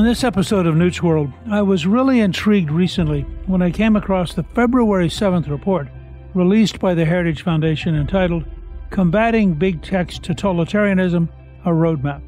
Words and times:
On 0.00 0.06
this 0.06 0.24
episode 0.24 0.66
of 0.66 0.76
Newt's 0.76 1.02
World, 1.02 1.30
I 1.50 1.60
was 1.60 1.86
really 1.86 2.20
intrigued 2.20 2.70
recently 2.70 3.20
when 3.44 3.60
I 3.60 3.70
came 3.70 3.96
across 3.96 4.32
the 4.32 4.42
February 4.42 5.08
7th 5.08 5.50
report 5.50 5.88
released 6.32 6.80
by 6.80 6.94
the 6.94 7.04
Heritage 7.04 7.42
Foundation 7.42 7.94
entitled 7.94 8.46
Combating 8.88 9.52
Big 9.52 9.82
Tech's 9.82 10.18
Totalitarianism 10.18 11.28
A 11.66 11.68
Roadmap. 11.68 12.22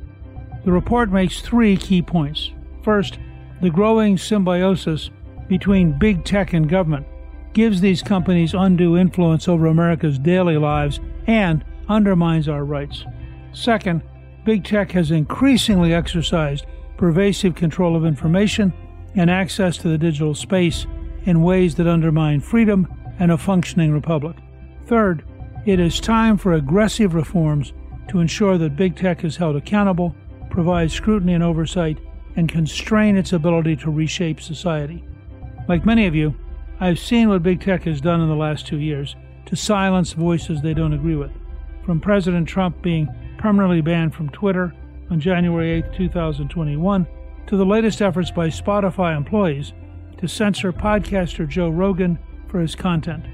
The 0.66 0.70
report 0.70 1.10
makes 1.10 1.40
three 1.40 1.78
key 1.78 2.02
points. 2.02 2.50
First, 2.82 3.18
the 3.62 3.70
growing 3.70 4.18
symbiosis 4.18 5.08
between 5.48 5.98
big 5.98 6.26
tech 6.26 6.52
and 6.52 6.68
government 6.68 7.06
gives 7.54 7.80
these 7.80 8.02
companies 8.02 8.52
undue 8.52 8.98
influence 8.98 9.48
over 9.48 9.68
America's 9.68 10.18
daily 10.18 10.58
lives 10.58 11.00
and 11.26 11.64
undermines 11.88 12.50
our 12.50 12.66
rights. 12.66 13.06
Second, 13.54 14.02
big 14.44 14.62
tech 14.62 14.92
has 14.92 15.10
increasingly 15.10 15.94
exercised 15.94 16.66
pervasive 17.02 17.56
control 17.56 17.96
of 17.96 18.04
information 18.04 18.72
and 19.16 19.28
access 19.28 19.76
to 19.76 19.88
the 19.88 19.98
digital 19.98 20.36
space 20.36 20.86
in 21.24 21.42
ways 21.42 21.74
that 21.74 21.88
undermine 21.88 22.38
freedom 22.38 22.86
and 23.18 23.32
a 23.32 23.36
functioning 23.36 23.90
republic. 23.90 24.36
Third, 24.86 25.24
it 25.66 25.80
is 25.80 25.98
time 25.98 26.38
for 26.38 26.52
aggressive 26.52 27.12
reforms 27.12 27.72
to 28.06 28.20
ensure 28.20 28.56
that 28.56 28.76
big 28.76 28.94
tech 28.94 29.24
is 29.24 29.36
held 29.36 29.56
accountable, 29.56 30.14
provide 30.48 30.92
scrutiny 30.92 31.34
and 31.34 31.42
oversight, 31.42 31.98
and 32.36 32.48
constrain 32.48 33.16
its 33.16 33.32
ability 33.32 33.74
to 33.74 33.90
reshape 33.90 34.40
society. 34.40 35.02
Like 35.66 35.84
many 35.84 36.06
of 36.06 36.14
you, 36.14 36.32
I've 36.78 37.00
seen 37.00 37.28
what 37.28 37.42
big 37.42 37.60
tech 37.60 37.82
has 37.82 38.00
done 38.00 38.20
in 38.20 38.28
the 38.28 38.36
last 38.36 38.68
two 38.68 38.78
years 38.78 39.16
to 39.46 39.56
silence 39.56 40.12
voices 40.12 40.62
they 40.62 40.72
don't 40.72 40.92
agree 40.92 41.16
with. 41.16 41.32
From 41.84 42.00
President 42.00 42.46
Trump 42.46 42.80
being 42.80 43.08
permanently 43.38 43.80
banned 43.80 44.14
from 44.14 44.28
Twitter 44.28 44.72
on 45.12 45.20
January 45.20 45.72
8, 45.72 45.92
2021, 45.92 47.06
to 47.46 47.56
the 47.58 47.66
latest 47.66 48.00
efforts 48.00 48.30
by 48.30 48.48
Spotify 48.48 49.14
employees 49.14 49.74
to 50.16 50.26
censor 50.26 50.72
podcaster 50.72 51.46
Joe 51.46 51.68
Rogan 51.68 52.18
for 52.48 52.60
his 52.60 52.74
content. 52.74 53.26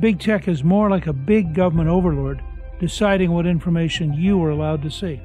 Big 0.00 0.18
tech 0.18 0.48
is 0.48 0.64
more 0.64 0.88
like 0.88 1.06
a 1.06 1.12
big 1.12 1.54
government 1.54 1.90
overlord 1.90 2.42
deciding 2.80 3.30
what 3.30 3.46
information 3.46 4.14
you 4.14 4.42
are 4.42 4.48
allowed 4.48 4.80
to 4.82 4.90
see. 4.90 5.20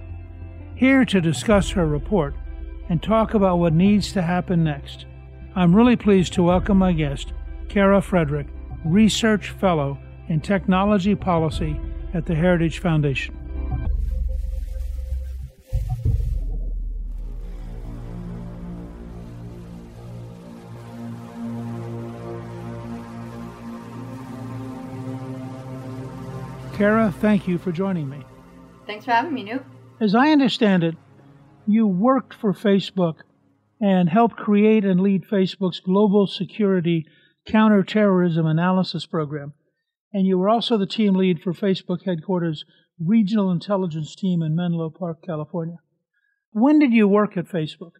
Here 0.76 1.06
to 1.06 1.22
discuss 1.22 1.70
her 1.70 1.88
report 1.88 2.36
and 2.90 3.02
talk 3.02 3.34
about 3.34 3.60
what 3.60 3.72
needs 3.72 4.12
to 4.12 4.22
happen 4.22 4.66
next, 4.66 5.06
I'm 5.56 5.74
really 5.74 5.96
pleased 5.96 6.34
to 6.34 6.44
welcome 6.44 6.78
my 6.78 6.92
guest, 6.92 7.32
Kara 7.70 8.02
Frederick, 8.02 8.48
Research 8.84 9.52
Fellow 9.52 9.98
in 10.28 10.42
Technology 10.42 11.16
Policy 11.16 11.80
at 12.14 12.26
the 12.26 12.36
Heritage 12.36 12.80
Foundation. 12.80 13.47
Kara, 26.78 27.12
thank 27.22 27.48
you 27.48 27.58
for 27.58 27.72
joining 27.72 28.08
me. 28.08 28.24
Thanks 28.86 29.06
for 29.06 29.12
having 29.12 29.34
me, 29.34 29.44
Newt. 29.44 29.66
As 30.00 30.14
I 30.14 30.30
understand 30.30 30.84
it, 30.84 30.96
you 31.66 31.88
worked 31.88 32.36
for 32.36 32.54
Facebook 32.54 33.22
and 33.82 34.08
helped 34.10 34.36
create 34.36 34.86
and 34.86 35.02
lead 35.02 35.24
Facebook's 35.24 35.80
global 35.80 36.28
security 36.28 37.08
counterterrorism 37.48 38.46
analysis 38.46 39.08
program. 39.08 39.54
And 40.14 40.28
you 40.28 40.38
were 40.38 40.50
also 40.50 40.78
the 40.78 40.86
team 40.86 41.16
lead 41.16 41.42
for 41.42 41.52
Facebook 41.52 42.06
headquarters 42.06 42.64
regional 43.04 43.52
intelligence 43.52 44.16
team 44.16 44.44
in 44.44 44.56
Menlo 44.56 44.92
Park, 44.92 45.24
California. 45.26 45.78
When 46.52 46.78
did 46.78 46.94
you 46.94 47.08
work 47.08 47.38
at 47.38 47.46
Facebook? 47.46 47.94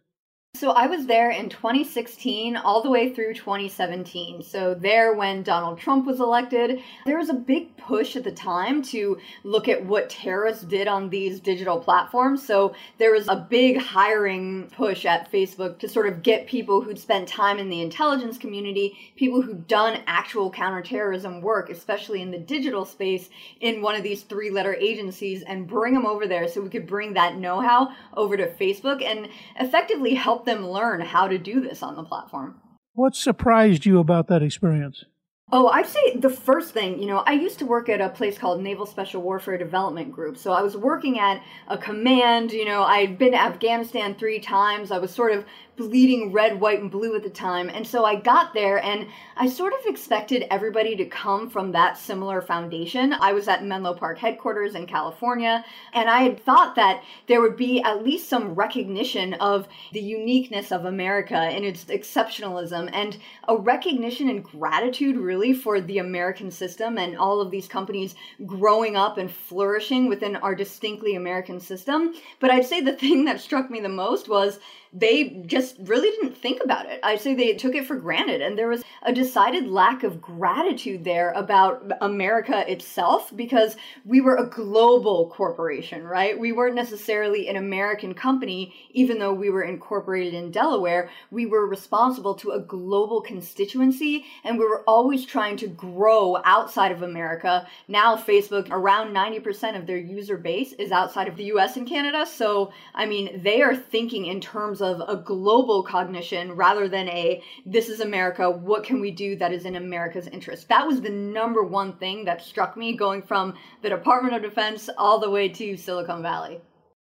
So 0.58 0.70
I 0.72 0.88
was 0.88 1.06
there 1.06 1.30
in 1.30 1.50
2016 1.50 2.56
all 2.56 2.82
the 2.82 2.90
way 2.90 3.14
through 3.14 3.34
2017. 3.34 4.42
So 4.42 4.74
there 4.74 5.14
when 5.14 5.44
Donald 5.44 5.78
Trump 5.78 6.04
was 6.04 6.18
elected, 6.18 6.82
there 7.06 7.16
was 7.16 7.28
a 7.28 7.34
big 7.34 7.76
push 7.76 8.16
at 8.16 8.24
the 8.24 8.32
time 8.32 8.82
to 8.84 9.18
look 9.44 9.68
at 9.68 9.86
what 9.86 10.10
terrorists 10.10 10.64
did 10.64 10.88
on 10.88 11.10
these 11.10 11.38
digital 11.38 11.78
platforms. 11.78 12.44
So 12.44 12.74
there 12.98 13.12
was 13.12 13.28
a 13.28 13.36
big 13.36 13.78
hiring 13.78 14.68
push 14.74 15.04
at 15.04 15.30
Facebook 15.30 15.78
to 15.78 15.88
sort 15.88 16.08
of 16.08 16.24
get 16.24 16.48
people 16.48 16.80
who'd 16.80 16.98
spent 16.98 17.28
time 17.28 17.60
in 17.60 17.68
the 17.68 17.80
intelligence 17.80 18.36
community, 18.36 18.98
people 19.14 19.42
who'd 19.42 19.68
done 19.68 20.02
actual 20.08 20.50
counterterrorism 20.50 21.40
work, 21.40 21.70
especially 21.70 22.20
in 22.20 22.32
the 22.32 22.38
digital 22.38 22.84
space 22.84 23.28
in 23.60 23.80
one 23.80 23.94
of 23.94 24.02
these 24.02 24.22
three-letter 24.22 24.74
agencies 24.74 25.42
and 25.42 25.68
bring 25.68 25.94
them 25.94 26.06
over 26.06 26.26
there 26.26 26.48
so 26.48 26.60
we 26.60 26.68
could 26.68 26.86
bring 26.86 27.12
that 27.12 27.36
know-how 27.36 27.94
over 28.14 28.36
to 28.36 28.48
Facebook 28.54 29.04
and 29.04 29.28
effectively 29.60 30.14
help 30.14 30.47
them 30.48 30.66
learn 30.66 31.00
how 31.00 31.28
to 31.28 31.38
do 31.38 31.60
this 31.60 31.82
on 31.82 31.94
the 31.94 32.02
platform. 32.02 32.60
What 32.94 33.14
surprised 33.14 33.86
you 33.86 33.98
about 34.00 34.26
that 34.28 34.42
experience? 34.42 35.04
Oh, 35.50 35.68
I'd 35.68 35.86
say 35.86 36.16
the 36.16 36.28
first 36.28 36.74
thing, 36.74 37.00
you 37.00 37.06
know, 37.06 37.18
I 37.18 37.32
used 37.32 37.58
to 37.60 37.64
work 37.64 37.88
at 37.88 38.02
a 38.02 38.10
place 38.10 38.36
called 38.36 38.60
Naval 38.60 38.84
Special 38.84 39.22
Warfare 39.22 39.56
Development 39.56 40.12
Group. 40.12 40.36
So 40.36 40.52
I 40.52 40.60
was 40.60 40.76
working 40.76 41.18
at 41.18 41.42
a 41.68 41.78
command, 41.78 42.52
you 42.52 42.66
know, 42.66 42.82
I'd 42.82 43.18
been 43.18 43.32
to 43.32 43.40
Afghanistan 43.40 44.14
three 44.14 44.40
times. 44.40 44.90
I 44.90 44.98
was 44.98 45.10
sort 45.10 45.32
of 45.32 45.46
bleeding 45.78 46.32
red, 46.32 46.60
white, 46.60 46.80
and 46.80 46.90
blue 46.90 47.14
at 47.14 47.22
the 47.22 47.30
time. 47.30 47.70
And 47.70 47.86
so 47.86 48.04
I 48.04 48.16
got 48.16 48.52
there 48.52 48.82
and 48.82 49.06
I 49.36 49.48
sort 49.48 49.72
of 49.72 49.86
expected 49.86 50.44
everybody 50.50 50.96
to 50.96 51.06
come 51.06 51.48
from 51.48 51.72
that 51.72 51.96
similar 51.96 52.42
foundation. 52.42 53.14
I 53.14 53.32
was 53.32 53.46
at 53.46 53.64
Menlo 53.64 53.94
Park 53.94 54.18
headquarters 54.18 54.74
in 54.74 54.86
California, 54.86 55.64
and 55.92 56.10
I 56.10 56.22
had 56.22 56.40
thought 56.44 56.74
that 56.74 57.04
there 57.28 57.40
would 57.40 57.56
be 57.56 57.80
at 57.82 58.04
least 58.04 58.28
some 58.28 58.54
recognition 58.54 59.34
of 59.34 59.68
the 59.92 60.00
uniqueness 60.00 60.72
of 60.72 60.84
America 60.84 61.36
and 61.36 61.64
its 61.64 61.84
exceptionalism 61.84 62.90
and 62.92 63.16
a 63.46 63.56
recognition 63.56 64.28
and 64.28 64.42
gratitude 64.44 65.16
really 65.16 65.52
for 65.52 65.80
the 65.80 65.98
American 65.98 66.50
system 66.50 66.98
and 66.98 67.16
all 67.16 67.40
of 67.40 67.52
these 67.52 67.68
companies 67.68 68.16
growing 68.44 68.96
up 68.96 69.18
and 69.18 69.30
flourishing 69.30 70.08
within 70.08 70.34
our 70.36 70.54
distinctly 70.54 71.14
American 71.14 71.60
system. 71.60 72.12
But 72.40 72.50
I'd 72.50 72.66
say 72.66 72.80
the 72.80 72.92
thing 72.92 73.24
that 73.26 73.40
struck 73.40 73.70
me 73.70 73.80
the 73.80 73.88
most 73.88 74.28
was 74.28 74.58
they 74.98 75.42
just 75.46 75.76
really 75.80 76.10
didn't 76.10 76.36
think 76.36 76.62
about 76.62 76.86
it. 76.86 77.00
I'd 77.02 77.20
say 77.20 77.34
they 77.34 77.54
took 77.54 77.74
it 77.74 77.86
for 77.86 77.96
granted. 77.96 78.40
And 78.40 78.56
there 78.56 78.68
was 78.68 78.82
a 79.02 79.12
decided 79.12 79.68
lack 79.68 80.02
of 80.02 80.20
gratitude 80.20 81.04
there 81.04 81.32
about 81.32 81.92
America 82.00 82.70
itself 82.70 83.34
because 83.36 83.76
we 84.04 84.20
were 84.20 84.36
a 84.36 84.48
global 84.48 85.30
corporation, 85.30 86.04
right? 86.04 86.38
We 86.38 86.52
weren't 86.52 86.74
necessarily 86.74 87.48
an 87.48 87.56
American 87.56 88.14
company, 88.14 88.74
even 88.90 89.18
though 89.18 89.32
we 89.32 89.50
were 89.50 89.62
incorporated 89.62 90.34
in 90.34 90.50
Delaware. 90.50 91.10
We 91.30 91.46
were 91.46 91.66
responsible 91.66 92.34
to 92.36 92.52
a 92.52 92.60
global 92.60 93.20
constituency 93.20 94.24
and 94.44 94.58
we 94.58 94.64
were 94.64 94.82
always 94.86 95.26
trying 95.26 95.56
to 95.58 95.68
grow 95.68 96.38
outside 96.44 96.92
of 96.92 97.02
America. 97.02 97.66
Now, 97.88 98.16
Facebook, 98.16 98.68
around 98.70 99.14
90% 99.14 99.76
of 99.76 99.86
their 99.86 99.98
user 99.98 100.36
base 100.36 100.72
is 100.72 100.92
outside 100.92 101.28
of 101.28 101.36
the 101.36 101.44
US 101.44 101.76
and 101.76 101.86
Canada. 101.86 102.26
So, 102.26 102.72
I 102.94 103.06
mean, 103.06 103.42
they 103.42 103.62
are 103.62 103.76
thinking 103.76 104.26
in 104.26 104.40
terms 104.40 104.58
terms 104.58 104.80
of 104.88 105.08
a 105.08 105.22
global 105.22 105.82
cognition 105.82 106.52
rather 106.52 106.88
than 106.88 107.08
a 107.08 107.42
this 107.66 107.88
is 107.88 108.00
America, 108.00 108.50
what 108.50 108.84
can 108.84 109.00
we 109.00 109.10
do 109.10 109.36
that 109.36 109.52
is 109.52 109.64
in 109.64 109.76
America's 109.76 110.26
interest? 110.26 110.68
That 110.68 110.86
was 110.86 111.00
the 111.00 111.10
number 111.10 111.62
one 111.62 111.96
thing 111.98 112.24
that 112.24 112.42
struck 112.42 112.76
me 112.76 112.96
going 112.96 113.22
from 113.22 113.54
the 113.82 113.88
Department 113.88 114.34
of 114.34 114.42
Defense 114.42 114.88
all 114.96 115.20
the 115.20 115.30
way 115.30 115.48
to 115.48 115.76
Silicon 115.76 116.22
Valley. 116.22 116.60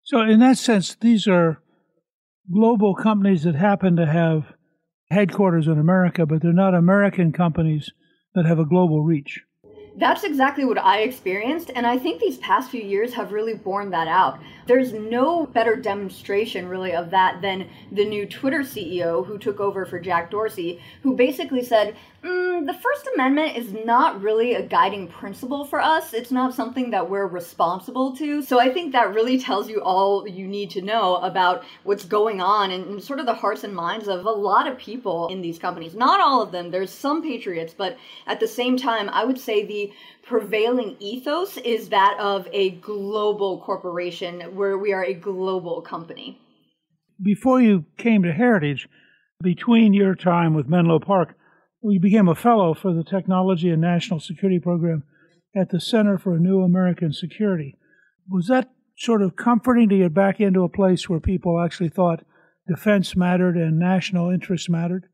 So, 0.04 0.22
in 0.22 0.40
that 0.40 0.58
sense, 0.58 0.96
these 0.96 1.28
are 1.28 1.62
global 2.52 2.96
companies 2.96 3.44
that 3.44 3.56
happen 3.56 3.96
to 3.98 4.06
have 4.06 4.54
headquarters 5.12 5.68
in 5.68 5.80
America, 5.80 6.26
but 6.26 6.42
they're 6.42 6.54
not 6.54 6.74
American 6.74 7.32
companies 7.32 7.92
that 8.34 8.46
have 8.46 8.60
a 8.60 8.66
global 8.66 9.04
reach. 9.04 9.42
That's 9.96 10.24
exactly 10.24 10.66
what 10.66 10.78
I 10.78 11.00
experienced, 11.00 11.72
and 11.76 11.86
I 11.86 11.98
think 11.98 12.22
these 12.22 12.38
past 12.38 12.72
few 12.72 12.82
years 12.82 13.14
have 13.14 13.32
really 13.32 13.54
borne 13.54 13.90
that 13.92 14.08
out. 14.08 14.40
There's 14.66 14.94
no 14.94 15.48
better 15.48 15.76
demonstration, 15.76 16.68
really, 16.68 16.94
of 16.94 17.10
that 17.10 17.42
than 17.42 17.68
the 17.92 18.06
new 18.06 18.26
Twitter 18.28 18.60
CEO 18.60 19.26
who 19.26 19.38
took 19.38 19.60
over 19.60 19.86
for 19.86 20.00
Jack 20.00 20.30
Dorsey, 20.30 20.80
who 21.02 21.16
basically 21.16 21.64
said, 21.64 21.96
mm, 22.24 22.66
the 22.68 22.74
First 22.74 23.10
Amendment 23.16 23.58
is 23.58 23.74
not 23.74 24.22
really 24.22 24.54
a 24.54 24.62
guiding 24.62 25.08
principle 25.08 25.66
for 25.66 25.82
us. 25.82 26.14
It's 26.14 26.32
not 26.32 26.54
something 26.54 26.92
that 26.92 27.10
we're 27.10 27.26
responsible 27.26 28.16
to. 28.18 28.42
So 28.42 28.60
I 28.60 28.72
think 28.72 28.92
that 28.92 29.14
really 29.14 29.40
tells 29.40 29.70
you 29.70 29.82
all 29.82 30.28
you 30.28 30.48
need 30.48 30.70
to 30.72 30.82
know 30.82 31.16
about 31.16 31.64
what's 31.84 32.06
going 32.06 32.42
on 32.42 32.72
and 32.72 33.02
sort 33.02 33.20
of 33.20 33.26
the 33.26 33.34
hearts 33.34 33.64
and 33.64 33.74
minds 33.76 34.08
of 34.08 34.26
a 34.26 34.32
lot 34.32 34.68
of 34.68 34.78
people 34.78 35.30
in 35.30 35.42
these 35.42 35.58
companies. 35.58 35.96
Not 35.96 36.20
all 36.20 36.42
of 36.42 36.52
them, 36.52 36.70
there's 36.70 36.92
some 36.92 37.24
patriots, 37.24 37.74
but 37.76 37.98
at 38.28 38.40
the 38.40 38.48
same 38.48 38.78
time, 38.78 39.10
I 39.10 39.26
would 39.26 39.40
say 39.40 39.66
the 39.66 39.79
prevailing 40.24 40.96
ethos 41.00 41.58
is 41.58 41.90
that 41.90 42.18
of 42.20 42.48
a 42.52 42.72
global 42.72 43.62
corporation 43.62 44.42
where 44.56 44.78
we 44.78 44.94
are 44.94 45.04
a 45.04 45.14
global 45.14 45.82
company. 45.82 46.40
Before 47.22 47.62
you 47.62 47.86
came 47.98 48.24
to 48.24 48.32
Heritage, 48.32 48.88
between 49.42 49.94
your 49.94 50.16
time 50.16 50.54
with 50.54 50.68
Menlo 50.68 51.00
Park 51.00 51.36
you 51.84 52.00
became 52.00 52.28
a 52.28 52.36
fellow 52.36 52.74
for 52.74 52.94
the 52.94 53.04
Technology 53.04 53.70
and 53.70 53.82
National 53.82 54.20
Security 54.20 54.60
Program 54.60 55.04
at 55.56 55.70
the 55.70 55.80
Center 55.80 56.18
for 56.18 56.38
New 56.38 56.62
American 56.62 57.14
Security. 57.14 57.78
Was 58.30 58.48
that 58.48 58.70
sort 58.98 59.22
of 59.22 59.36
comforting 59.36 59.88
to 59.90 59.98
get 59.98 60.14
back 60.14 60.42
into 60.42 60.64
a 60.64 60.70
place 60.70 61.08
where 61.08 61.22
people 61.22 61.62
actually 61.64 61.90
thought 61.90 62.26
defense 62.68 63.16
mattered 63.16 63.56
and 63.56 63.80
national 63.80 64.30
interests 64.30 64.70
mattered? 64.70 65.06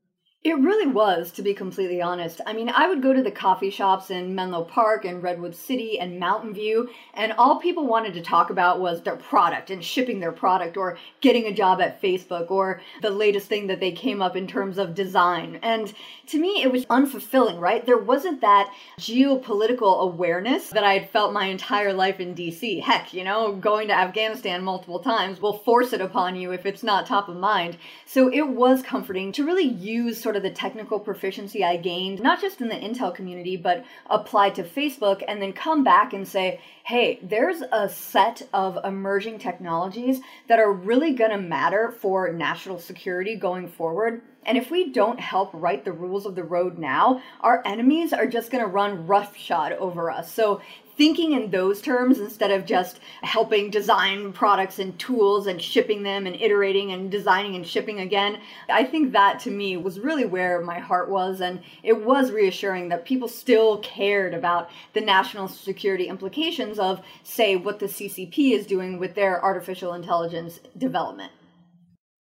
It 0.46 0.60
really 0.60 0.86
was, 0.86 1.32
to 1.32 1.42
be 1.42 1.56
completely 1.56 2.04
honest. 2.04 2.40
I 2.46 2.54
mean, 2.54 2.70
I 2.70 2.88
would 2.88 3.02
go 3.02 3.14
to 3.14 3.24
the 3.24 3.32
coffee 3.32 3.72
shops 3.72 4.12
in 4.12 4.36
Menlo 4.36 4.64
Park 4.64 5.04
and 5.04 5.24
Redwood 5.24 5.56
City 5.56 6.00
and 6.00 6.20
Mountain 6.20 6.54
View, 6.54 6.88
and 7.16 7.34
all 7.34 7.60
people 7.60 7.88
wanted 7.88 8.14
to 8.14 8.22
talk 8.22 8.52
about 8.52 8.80
was 8.80 9.02
their 9.02 9.16
product 9.16 9.72
and 9.72 9.84
shipping 9.84 10.20
their 10.20 10.32
product 10.32 10.78
or 10.78 11.00
getting 11.20 11.48
a 11.48 11.52
job 11.52 11.82
at 11.82 12.00
Facebook 12.00 12.52
or 12.52 12.80
the 13.02 13.10
latest 13.10 13.48
thing 13.48 13.66
that 13.66 13.80
they 13.80 13.92
came 13.92 14.22
up 14.22 14.36
in 14.36 14.46
terms 14.46 14.78
of 14.78 14.94
design. 14.94 15.58
And 15.64 15.92
to 16.28 16.40
me, 16.40 16.62
it 16.62 16.72
was 16.72 16.86
unfulfilling, 16.86 17.60
right? 17.60 17.84
There 17.84 17.98
wasn't 17.98 18.42
that 18.42 18.72
geopolitical 19.00 20.02
awareness 20.02 20.70
that 20.70 20.84
I 20.84 20.94
had 20.94 21.10
felt 21.10 21.34
my 21.34 21.46
entire 21.48 21.92
life 21.92 22.20
in 22.20 22.36
DC. 22.36 22.84
Heck, 22.84 23.16
you 23.16 23.24
know, 23.24 23.56
going 23.56 23.88
to 23.88 23.98
Afghanistan 23.98 24.64
multiple 24.64 25.00
times 25.00 25.42
will 25.42 25.58
force 25.58 25.92
it 25.92 26.02
upon 26.02 26.36
you 26.36 26.52
if 26.52 26.68
it's 26.68 26.84
not 26.84 27.08
top 27.08 27.30
of 27.30 27.36
mind. 27.36 27.78
So 28.06 28.32
it 28.32 28.48
was 28.48 28.84
comforting 28.84 29.32
to 29.32 29.44
really 29.44 29.64
use 29.64 30.22
sort 30.22 30.35
of 30.36 30.44
the 30.44 30.50
technical 30.50 31.00
proficiency 31.00 31.64
I 31.64 31.78
gained, 31.78 32.22
not 32.22 32.42
just 32.42 32.62
in 32.62 32.68
the 32.68 32.76
Intel 32.76 33.14
community, 33.14 33.58
but 33.58 33.86
applied 34.10 34.56
to 34.56 34.64
Facebook, 34.64 35.24
and 35.28 35.42
then 35.42 35.54
come 35.54 35.84
back 35.84 36.14
and 36.14 36.28
say, 36.28 36.60
hey, 36.84 37.20
there's 37.24 37.62
a 37.72 37.90
set 37.90 38.42
of 38.54 38.78
emerging 38.84 39.40
technologies 39.40 40.22
that 40.48 40.60
are 40.60 40.72
really 40.72 41.14
going 41.14 41.32
to 41.32 41.38
matter 41.38 41.92
for 42.00 42.32
national 42.32 42.80
security 42.80 43.36
going 43.36 43.68
forward. 43.68 44.22
And 44.46 44.58
if 44.58 44.70
we 44.70 44.92
don't 44.92 45.20
help 45.20 45.50
write 45.54 45.86
the 45.86 45.92
rules 45.92 46.28
of 46.28 46.36
the 46.36 46.44
road 46.44 46.78
now, 46.78 47.22
our 47.42 47.64
enemies 47.66 48.14
are 48.14 48.28
just 48.28 48.52
going 48.52 48.64
to 48.64 48.70
run 48.70 49.08
roughshod 49.08 49.72
over 49.74 50.12
us. 50.12 50.32
So 50.32 50.62
thinking 50.98 51.34
in 51.34 51.52
those 51.52 51.82
terms 51.82 52.20
instead 52.20 52.52
of 52.52 52.66
just 52.66 53.00
helping 53.22 53.70
design 53.70 54.32
products 54.32 54.80
and 54.80 54.98
tools 54.98 55.48
and 55.48 55.62
shipping 55.62 56.04
them 56.04 56.26
and 56.26 56.36
iterating 56.36 56.92
and 56.92 57.12
designing 57.12 57.56
and 57.56 57.68
shipping 57.68 58.00
again. 58.00 58.40
I 58.70 58.84
think 58.84 59.12
that 59.12 59.40
to 59.42 59.52
me 59.52 59.78
was 59.78 60.00
really 60.00 60.26
where 60.26 60.62
my 60.62 60.80
heart 60.80 61.10
was. 61.10 61.42
And 61.42 61.62
it 61.84 62.06
was 62.06 62.32
reassuring 62.32 62.90
that 62.90 63.06
people 63.06 63.28
still 63.28 63.80
cared 63.80 64.34
about 64.34 64.70
the 64.94 65.02
national 65.02 65.48
security 65.48 66.08
implications 66.08 66.80
of, 66.80 67.02
say, 67.24 67.56
what 67.56 67.80
the 67.80 67.88
CCP 67.88 68.52
is 68.52 68.66
doing 68.66 69.00
with 69.00 69.16
their 69.16 69.44
artificial 69.44 69.94
intelligence 69.94 70.60
development. 70.78 71.32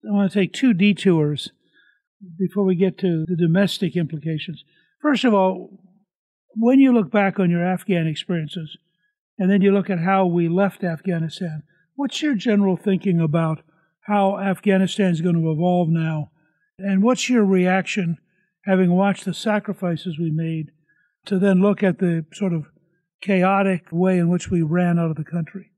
I 0.08 0.12
want 0.12 0.32
to 0.32 0.40
take 0.40 0.54
two 0.54 0.74
detours 0.74 1.52
before 2.38 2.64
we 2.64 2.76
get 2.76 2.98
to 3.00 3.26
the 3.28 3.36
domestic 3.36 3.96
implications. 3.96 4.64
First 5.02 5.24
of 5.24 5.34
all, 5.34 5.70
when 6.60 6.80
you 6.80 6.94
look 6.94 7.10
back 7.10 7.40
on 7.40 7.50
your 7.50 7.66
Afghan 7.66 8.08
experiences, 8.08 8.78
and 9.38 9.50
then 9.50 9.62
you 9.62 9.72
look 9.72 9.90
at 9.90 10.00
how 10.00 10.26
we 10.26 10.50
left 10.50 10.84
Afghanistan, 10.84 11.64
what's 11.96 12.22
your 12.22 12.36
general 12.36 12.76
thinking 12.76 13.22
about 13.22 13.62
how 14.02 14.38
Afghanistan 14.38 15.12
is 15.12 15.22
going 15.22 15.36
to 15.36 15.52
evolve 15.52 15.88
now? 15.88 16.32
And 16.78 17.02
what's 17.02 17.30
your 17.30 17.46
reaction, 17.46 18.18
having 18.66 18.92
watched 18.92 19.26
the 19.26 19.34
sacrifices 19.34 20.20
we 20.20 20.32
made, 20.32 20.72
to 21.26 21.40
then 21.40 21.62
look 21.62 21.84
at 21.84 22.00
the 22.00 22.26
sort 22.34 22.54
of 22.54 22.66
chaotic 23.22 23.88
way 23.92 24.18
in 24.18 24.30
which 24.30 24.50
we 24.50 24.62
ran 24.62 25.00
out 25.00 25.12
of 25.12 25.18
the 25.18 25.24
country? 25.24 25.72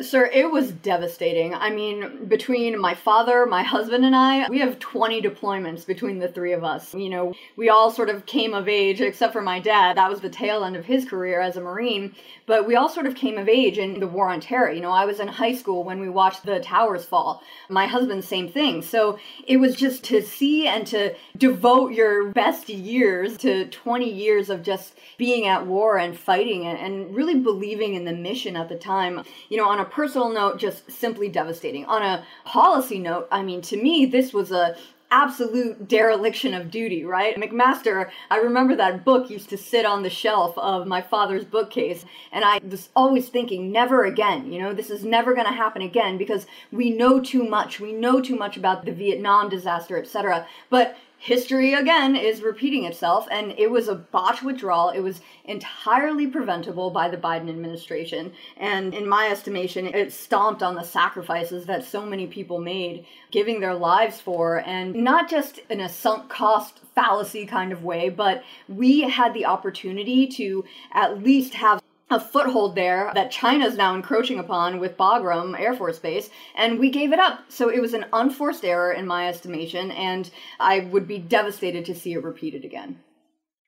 Sir, 0.00 0.28
it 0.30 0.50
was 0.50 0.72
devastating. 0.72 1.54
I 1.54 1.70
mean, 1.70 2.26
between 2.26 2.78
my 2.78 2.94
father, 2.94 3.46
my 3.46 3.62
husband, 3.62 4.04
and 4.04 4.14
I, 4.14 4.46
we 4.48 4.58
have 4.58 4.78
20 4.78 5.22
deployments 5.22 5.86
between 5.86 6.18
the 6.18 6.28
three 6.28 6.52
of 6.52 6.64
us. 6.64 6.94
You 6.94 7.08
know, 7.08 7.34
we 7.56 7.70
all 7.70 7.90
sort 7.90 8.10
of 8.10 8.26
came 8.26 8.52
of 8.52 8.68
age, 8.68 9.00
except 9.00 9.32
for 9.32 9.40
my 9.40 9.58
dad. 9.58 9.96
That 9.96 10.10
was 10.10 10.20
the 10.20 10.28
tail 10.28 10.64
end 10.64 10.76
of 10.76 10.84
his 10.84 11.06
career 11.06 11.40
as 11.40 11.56
a 11.56 11.62
Marine. 11.62 12.14
But 12.44 12.66
we 12.66 12.76
all 12.76 12.90
sort 12.90 13.06
of 13.06 13.14
came 13.14 13.38
of 13.38 13.48
age 13.48 13.78
in 13.78 13.98
the 13.98 14.06
war 14.06 14.28
on 14.28 14.40
terror. 14.40 14.70
You 14.70 14.82
know, 14.82 14.90
I 14.90 15.06
was 15.06 15.18
in 15.18 15.28
high 15.28 15.54
school 15.54 15.82
when 15.82 15.98
we 15.98 16.10
watched 16.10 16.44
the 16.44 16.60
towers 16.60 17.06
fall. 17.06 17.42
My 17.70 17.86
husband, 17.86 18.22
same 18.22 18.48
thing. 18.50 18.82
So 18.82 19.18
it 19.46 19.56
was 19.56 19.74
just 19.76 20.04
to 20.04 20.20
see 20.20 20.66
and 20.68 20.86
to 20.88 21.14
devote 21.38 21.92
your 21.92 22.32
best 22.32 22.68
years 22.68 23.38
to 23.38 23.66
20 23.66 24.12
years 24.12 24.50
of 24.50 24.62
just 24.62 24.94
being 25.16 25.46
at 25.46 25.66
war 25.66 25.96
and 25.96 26.16
fighting 26.18 26.66
and, 26.66 26.96
really 27.16 27.38
believing 27.38 27.94
in 27.94 28.04
the 28.04 28.12
mission 28.12 28.56
at 28.56 28.68
the 28.68 28.76
time. 28.76 29.22
You 29.48 29.56
know, 29.56 29.68
on 29.68 29.80
a 29.80 29.85
personal 29.86 30.32
note, 30.32 30.58
just 30.58 30.90
simply 30.90 31.28
devastating. 31.28 31.84
On 31.86 32.02
a 32.02 32.24
policy 32.44 32.98
note, 32.98 33.28
I 33.30 33.42
mean, 33.42 33.60
to 33.62 33.76
me, 33.76 34.06
this 34.06 34.32
was 34.32 34.52
a 34.52 34.76
absolute 35.10 35.88
dereliction 35.88 36.52
of 36.54 36.70
duty, 36.70 37.04
right? 37.04 37.36
McMaster, 37.36 38.10
I 38.30 38.38
remember 38.38 38.74
that 38.76 39.04
book 39.04 39.30
used 39.30 39.48
to 39.50 39.56
sit 39.56 39.86
on 39.86 40.02
the 40.02 40.10
shelf 40.10 40.56
of 40.58 40.86
my 40.86 41.00
father's 41.00 41.44
bookcase, 41.44 42.04
and 42.32 42.44
I 42.44 42.60
was 42.68 42.88
always 42.96 43.28
thinking, 43.28 43.70
never 43.70 44.04
again, 44.04 44.52
you 44.52 44.60
know, 44.60 44.72
this 44.72 44.90
is 44.90 45.04
never 45.04 45.34
going 45.34 45.46
to 45.46 45.52
happen 45.52 45.82
again 45.82 46.18
because 46.18 46.46
we 46.72 46.90
know 46.90 47.20
too 47.20 47.48
much. 47.48 47.78
We 47.80 47.92
know 47.92 48.20
too 48.20 48.36
much 48.36 48.56
about 48.56 48.84
the 48.84 48.92
Vietnam 48.92 49.48
disaster, 49.48 49.96
etc. 49.96 50.46
But 50.70 50.96
history 51.18 51.74
again 51.74 52.14
is 52.14 52.42
repeating 52.42 52.84
itself 52.84 53.26
and 53.30 53.52
it 53.58 53.70
was 53.70 53.88
a 53.88 53.94
botched 53.94 54.42
withdrawal. 54.42 54.90
It 54.90 55.00
was 55.00 55.20
entirely 55.44 56.26
preventable 56.26 56.90
by 56.90 57.08
the 57.08 57.16
biden 57.16 57.48
administration. 57.48 58.32
And 58.56 58.94
in 58.94 59.08
my 59.08 59.28
estimation 59.28 59.86
it 59.86 60.12
stomped 60.12 60.62
on 60.62 60.74
the 60.74 60.82
sacrifices 60.82 61.66
that 61.66 61.84
so 61.84 62.04
many 62.04 62.26
people 62.26 62.60
made 62.60 63.06
giving 63.30 63.60
their 63.60 63.74
lives 63.74 64.20
for 64.20 64.62
and 64.66 64.94
not 64.94 65.28
just 65.30 65.60
in 65.70 65.80
a 65.80 65.88
sunk 65.88 66.28
cost 66.28 66.80
fallacy 66.94 67.46
kind 67.46 67.72
of 67.72 67.84
way 67.84 68.08
but 68.08 68.42
we 68.68 69.02
had 69.02 69.34
the 69.34 69.44
opportunity 69.44 70.26
to 70.26 70.64
at 70.92 71.22
least 71.22 71.54
have 71.54 71.80
a 72.10 72.20
foothold 72.20 72.76
there 72.76 73.10
that 73.14 73.30
China 73.30 73.66
is 73.66 73.76
now 73.76 73.94
encroaching 73.94 74.38
upon 74.38 74.78
with 74.78 74.96
Bagram 74.96 75.58
Air 75.58 75.74
Force 75.74 75.98
Base, 75.98 76.30
and 76.56 76.78
we 76.78 76.90
gave 76.90 77.12
it 77.12 77.18
up. 77.18 77.40
So 77.48 77.68
it 77.68 77.80
was 77.80 77.94
an 77.94 78.06
unforced 78.12 78.64
error 78.64 78.92
in 78.92 79.06
my 79.06 79.28
estimation, 79.28 79.90
and 79.90 80.30
I 80.60 80.80
would 80.80 81.08
be 81.08 81.18
devastated 81.18 81.84
to 81.86 81.94
see 81.94 82.12
it 82.12 82.22
repeated 82.22 82.64
again. 82.64 83.00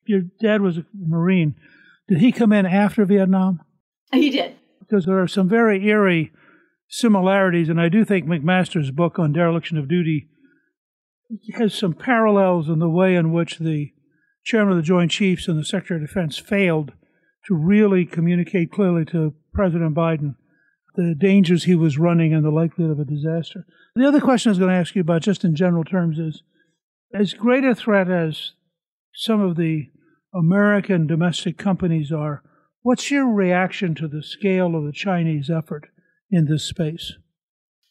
Your 0.06 0.22
dad 0.40 0.60
was 0.60 0.78
a 0.78 0.86
Marine. 0.94 1.56
Did 2.08 2.18
he 2.18 2.32
come 2.32 2.52
in 2.52 2.64
after 2.64 3.04
Vietnam? 3.04 3.60
He 4.12 4.30
did. 4.30 4.54
Because 4.80 5.04
there 5.04 5.20
are 5.20 5.28
some 5.28 5.48
very 5.48 5.84
eerie 5.86 6.32
similarities, 6.88 7.68
and 7.68 7.80
I 7.80 7.88
do 7.88 8.04
think 8.04 8.26
McMaster's 8.26 8.90
book 8.90 9.18
on 9.18 9.32
dereliction 9.32 9.76
of 9.76 9.88
duty 9.88 10.28
has 11.54 11.74
some 11.74 11.92
parallels 11.92 12.68
in 12.68 12.78
the 12.78 12.88
way 12.88 13.14
in 13.14 13.32
which 13.32 13.58
the 13.58 13.92
chairman 14.44 14.72
of 14.72 14.78
the 14.78 14.82
Joint 14.82 15.10
Chiefs 15.10 15.46
and 15.46 15.58
the 15.58 15.64
Secretary 15.64 16.00
of 16.00 16.08
Defense 16.08 16.38
failed 16.38 16.92
to 17.46 17.54
really 17.54 18.04
communicate 18.04 18.72
clearly 18.72 19.04
to 19.06 19.34
President 19.52 19.94
Biden 19.94 20.34
the 20.94 21.14
dangers 21.14 21.64
he 21.64 21.76
was 21.76 21.96
running 21.96 22.34
and 22.34 22.44
the 22.44 22.50
likelihood 22.50 22.90
of 22.90 22.98
a 22.98 23.04
disaster. 23.04 23.64
The 23.94 24.06
other 24.06 24.20
question 24.20 24.50
I 24.50 24.52
was 24.52 24.58
going 24.58 24.70
to 24.70 24.76
ask 24.76 24.96
you 24.96 25.00
about, 25.00 25.22
just 25.22 25.44
in 25.44 25.54
general 25.54 25.84
terms, 25.84 26.18
is 26.18 26.42
as 27.14 27.34
great 27.34 27.64
a 27.64 27.74
threat 27.74 28.10
as 28.10 28.52
some 29.14 29.40
of 29.40 29.56
the 29.56 29.86
American 30.34 31.06
domestic 31.06 31.56
companies 31.56 32.10
are, 32.10 32.42
what's 32.82 33.10
your 33.10 33.32
reaction 33.32 33.94
to 33.94 34.08
the 34.08 34.22
scale 34.22 34.74
of 34.74 34.84
the 34.84 34.92
Chinese 34.92 35.50
effort 35.50 35.88
in 36.30 36.46
this 36.46 36.64
space? 36.64 37.14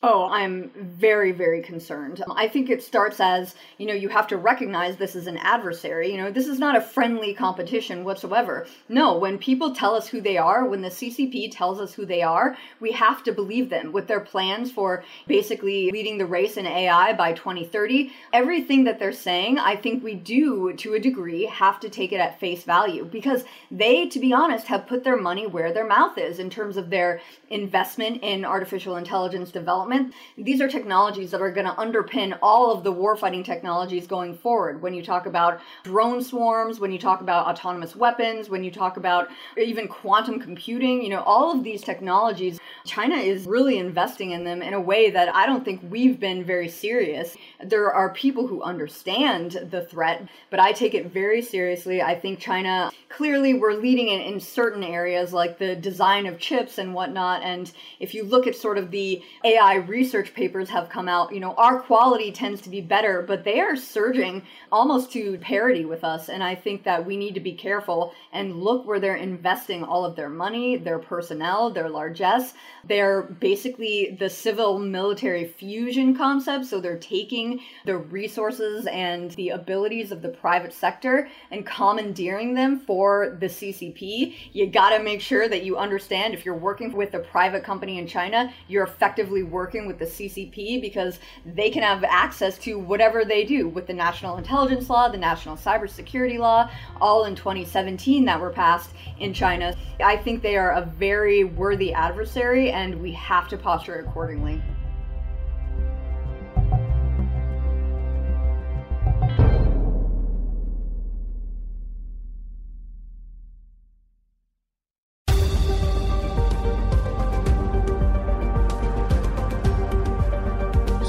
Oh, 0.04 0.30
I'm 0.30 0.70
very, 0.76 1.32
very 1.32 1.64
concerned. 1.64 2.24
I 2.36 2.48
think 2.48 2.70
it 2.70 2.84
starts 2.84 3.20
as, 3.20 3.56
you 3.80 3.88
know, 3.88 3.96
you 3.96 4.10
have 4.10 4.28
to 4.28 4.38
recognize 4.38 4.96
this 4.96 5.16
is 5.16 5.26
an 5.26 5.38
adversary. 5.38 6.12
You 6.12 6.18
know, 6.18 6.30
this 6.30 6.46
is 6.46 6.60
not 6.60 6.76
a 6.76 6.82
friendly 6.82 7.34
competition 7.34 8.04
whatsoever. 8.04 8.68
No, 8.90 9.18
when 9.18 9.40
people 9.40 9.74
tell 9.74 9.96
us 9.96 10.08
who 10.08 10.22
they 10.22 10.38
are, 10.38 10.68
when 10.68 10.84
the 10.84 10.90
CCP 10.90 11.50
tells 11.52 11.82
us 11.82 11.96
who 11.96 12.06
they 12.06 12.22
are, 12.22 12.56
we 12.80 12.92
have 12.92 13.24
to 13.24 13.32
believe 13.32 13.72
them 13.72 13.92
with 13.92 14.06
their 14.06 14.20
plans 14.20 14.72
for 14.72 15.04
basically 15.26 15.90
leading 15.90 16.20
the 16.20 16.28
race 16.28 16.58
in 16.58 16.68
AI 16.68 17.14
by 17.14 17.34
2030. 17.34 18.14
Everything 18.34 18.84
that 18.84 19.00
they're 19.00 19.12
saying, 19.12 19.58
I 19.58 19.76
think 19.76 20.04
we 20.04 20.14
do, 20.14 20.74
to 20.74 20.94
a 20.94 21.00
degree, 21.00 21.46
have 21.46 21.80
to 21.80 21.90
take 21.90 22.12
it 22.12 22.20
at 22.20 22.40
face 22.40 22.64
value 22.64 23.04
because 23.04 23.46
they, 23.72 24.06
to 24.10 24.20
be 24.20 24.32
honest, 24.32 24.68
have 24.68 24.86
put 24.86 25.04
their 25.04 25.18
money 25.18 25.48
where 25.48 25.74
their 25.74 25.88
mouth 25.88 26.20
is 26.20 26.38
in 26.38 26.52
terms 26.52 26.78
of 26.78 26.92
their 26.92 27.20
investment 27.50 28.22
in 28.22 28.46
artificial 28.46 28.96
intelligence 28.96 29.50
development 29.50 29.87
development. 29.88 30.14
These 30.38 30.62
are 30.62 30.68
technologies 30.68 31.32
that 31.32 31.42
are 31.42 31.52
going 31.52 31.66
to 31.66 31.74
underpin 31.74 32.38
all 32.42 32.72
of 32.72 32.84
the 32.84 32.94
warfighting 32.94 33.44
technologies 33.44 34.08
going 34.08 34.36
forward. 34.38 34.82
When 34.82 34.94
you 34.94 35.04
talk 35.04 35.26
about 35.26 35.60
drone 35.84 36.24
swarms, 36.24 36.80
when 36.80 36.92
you 36.92 37.00
talk 37.00 37.22
about 37.22 37.48
autonomous 37.48 37.96
weapons, 37.96 38.50
when 38.50 38.64
you 38.64 38.72
talk 38.72 38.98
about 38.98 39.30
even 39.58 39.88
quantum 39.88 40.40
computing, 40.40 41.02
you 41.02 41.10
know, 41.10 41.22
all 41.22 41.52
of 41.52 41.64
these 41.64 41.82
technologies, 41.82 42.57
China 42.88 43.16
is 43.16 43.46
really 43.46 43.78
investing 43.78 44.32
in 44.32 44.44
them 44.44 44.62
in 44.62 44.74
a 44.74 44.82
way 44.82 45.10
that 45.12 45.34
I 45.36 45.46
don't 45.46 45.64
think 45.66 45.82
we've 45.90 46.20
been 46.20 46.44
very 46.44 46.70
serious. 46.70 47.36
There 47.64 47.94
are 47.94 48.14
people 48.14 48.48
who 48.48 48.62
understand 48.62 49.68
the 49.70 49.82
threat, 49.82 50.28
but 50.50 50.60
I 50.60 50.72
take 50.72 50.94
it 50.94 51.12
very 51.12 51.42
seriously. 51.42 52.02
I 52.02 52.16
think 52.16 52.40
China 52.40 52.92
clearly 53.10 53.54
we're 53.54 53.74
leading 53.74 54.10
in, 54.10 54.22
in 54.22 54.40
certain 54.40 54.84
areas 54.84 55.34
like 55.34 55.58
the 55.58 55.76
design 55.76 56.26
of 56.26 56.40
chips 56.40 56.78
and 56.78 56.94
whatnot. 56.94 57.42
And 57.42 57.72
if 58.00 58.14
you 58.14 58.24
look 58.24 58.48
at 58.48 58.56
sort 58.56 58.78
of 58.78 58.92
the 58.92 59.24
AI 59.44 59.76
research 59.76 60.34
papers 60.34 60.70
have 60.70 60.90
come 60.90 61.08
out, 61.08 61.34
you 61.34 61.40
know, 61.40 61.54
our 61.54 61.80
quality 61.80 62.32
tends 62.32 62.62
to 62.62 62.70
be 62.70 62.82
better, 62.82 63.22
but 63.22 63.44
they 63.44 63.60
are 63.60 63.76
surging 63.76 64.44
almost 64.72 65.12
to 65.14 65.38
parity 65.40 65.86
with 65.86 66.04
us. 66.04 66.30
And 66.30 66.44
I 66.44 66.56
think 66.56 66.84
that 66.84 67.06
we 67.06 67.18
need 67.18 67.34
to 67.34 67.40
be 67.40 67.54
careful 67.54 68.14
and 68.32 68.62
look 68.62 68.86
where 68.86 69.00
they're 69.00 69.16
investing 69.16 69.84
all 69.84 70.06
of 70.06 70.16
their 70.16 70.30
money, 70.30 70.78
their 70.78 71.00
personnel, 71.00 71.70
their 71.70 71.90
largesse. 71.90 72.54
They're 72.88 73.24
basically 73.24 74.16
the 74.20 74.30
civil 74.30 74.80
military 74.80 75.46
fusion 75.46 76.16
concept. 76.16 76.66
So 76.66 76.80
they're 76.80 76.98
taking 76.98 77.62
the 77.86 77.98
resources 77.98 78.86
and 78.88 79.32
the 79.32 79.50
abilities 79.50 80.12
of 80.12 80.22
the 80.22 80.30
private 80.30 80.74
sector 80.74 81.30
and 81.52 81.66
commandeering 81.66 82.54
them 82.54 82.80
for 82.80 83.38
the 83.40 83.48
CCP. 83.48 84.36
You 84.54 84.68
got 84.68 84.96
to 84.96 85.04
make 85.04 85.22
sure 85.22 85.48
that 85.48 85.64
you 85.64 85.78
understand 85.78 86.34
if 86.34 86.46
you're 86.46 86.56
working 86.56 86.92
with 86.94 87.14
a 87.14 87.20
private 87.20 87.64
company 87.64 87.98
in 87.98 88.08
China, 88.08 88.54
you're 88.68 88.86
effectively 88.86 89.44
working 89.44 89.88
with 89.88 90.00
the 90.00 90.06
CCP 90.06 90.82
because 90.82 91.20
they 91.46 91.70
can 91.70 91.84
have 91.84 92.04
access 92.04 92.58
to 92.60 92.80
whatever 92.80 93.26
they 93.26 93.44
do 93.44 93.68
with 93.68 93.88
the 93.88 93.94
National 93.94 94.38
Intelligence 94.38 94.90
Law, 94.90 95.10
the 95.10 95.18
National 95.18 95.56
Cybersecurity 95.56 96.38
Law, 96.38 96.70
all 97.02 97.26
in 97.26 97.36
2017 97.36 98.26
that 98.26 98.40
were 98.40 98.50
passed 98.50 98.92
in 99.20 99.34
China. 99.34 99.76
I 100.04 100.18
think 100.18 100.42
they 100.42 100.58
are 100.58 100.74
a 100.74 100.86
very 100.86 101.44
worthy 101.44 101.94
adversary 101.94 102.72
and 102.78 103.02
we 103.02 103.12
have 103.12 103.48
to 103.48 103.58
posture 103.58 103.96
accordingly. 103.96 104.62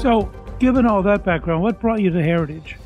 So, 0.01 0.31
given 0.57 0.87
all 0.87 1.03
that 1.03 1.23
background, 1.23 1.61
what 1.61 1.79
brought 1.79 2.01
you 2.01 2.09
to 2.09 2.23
Heritage? 2.23 2.77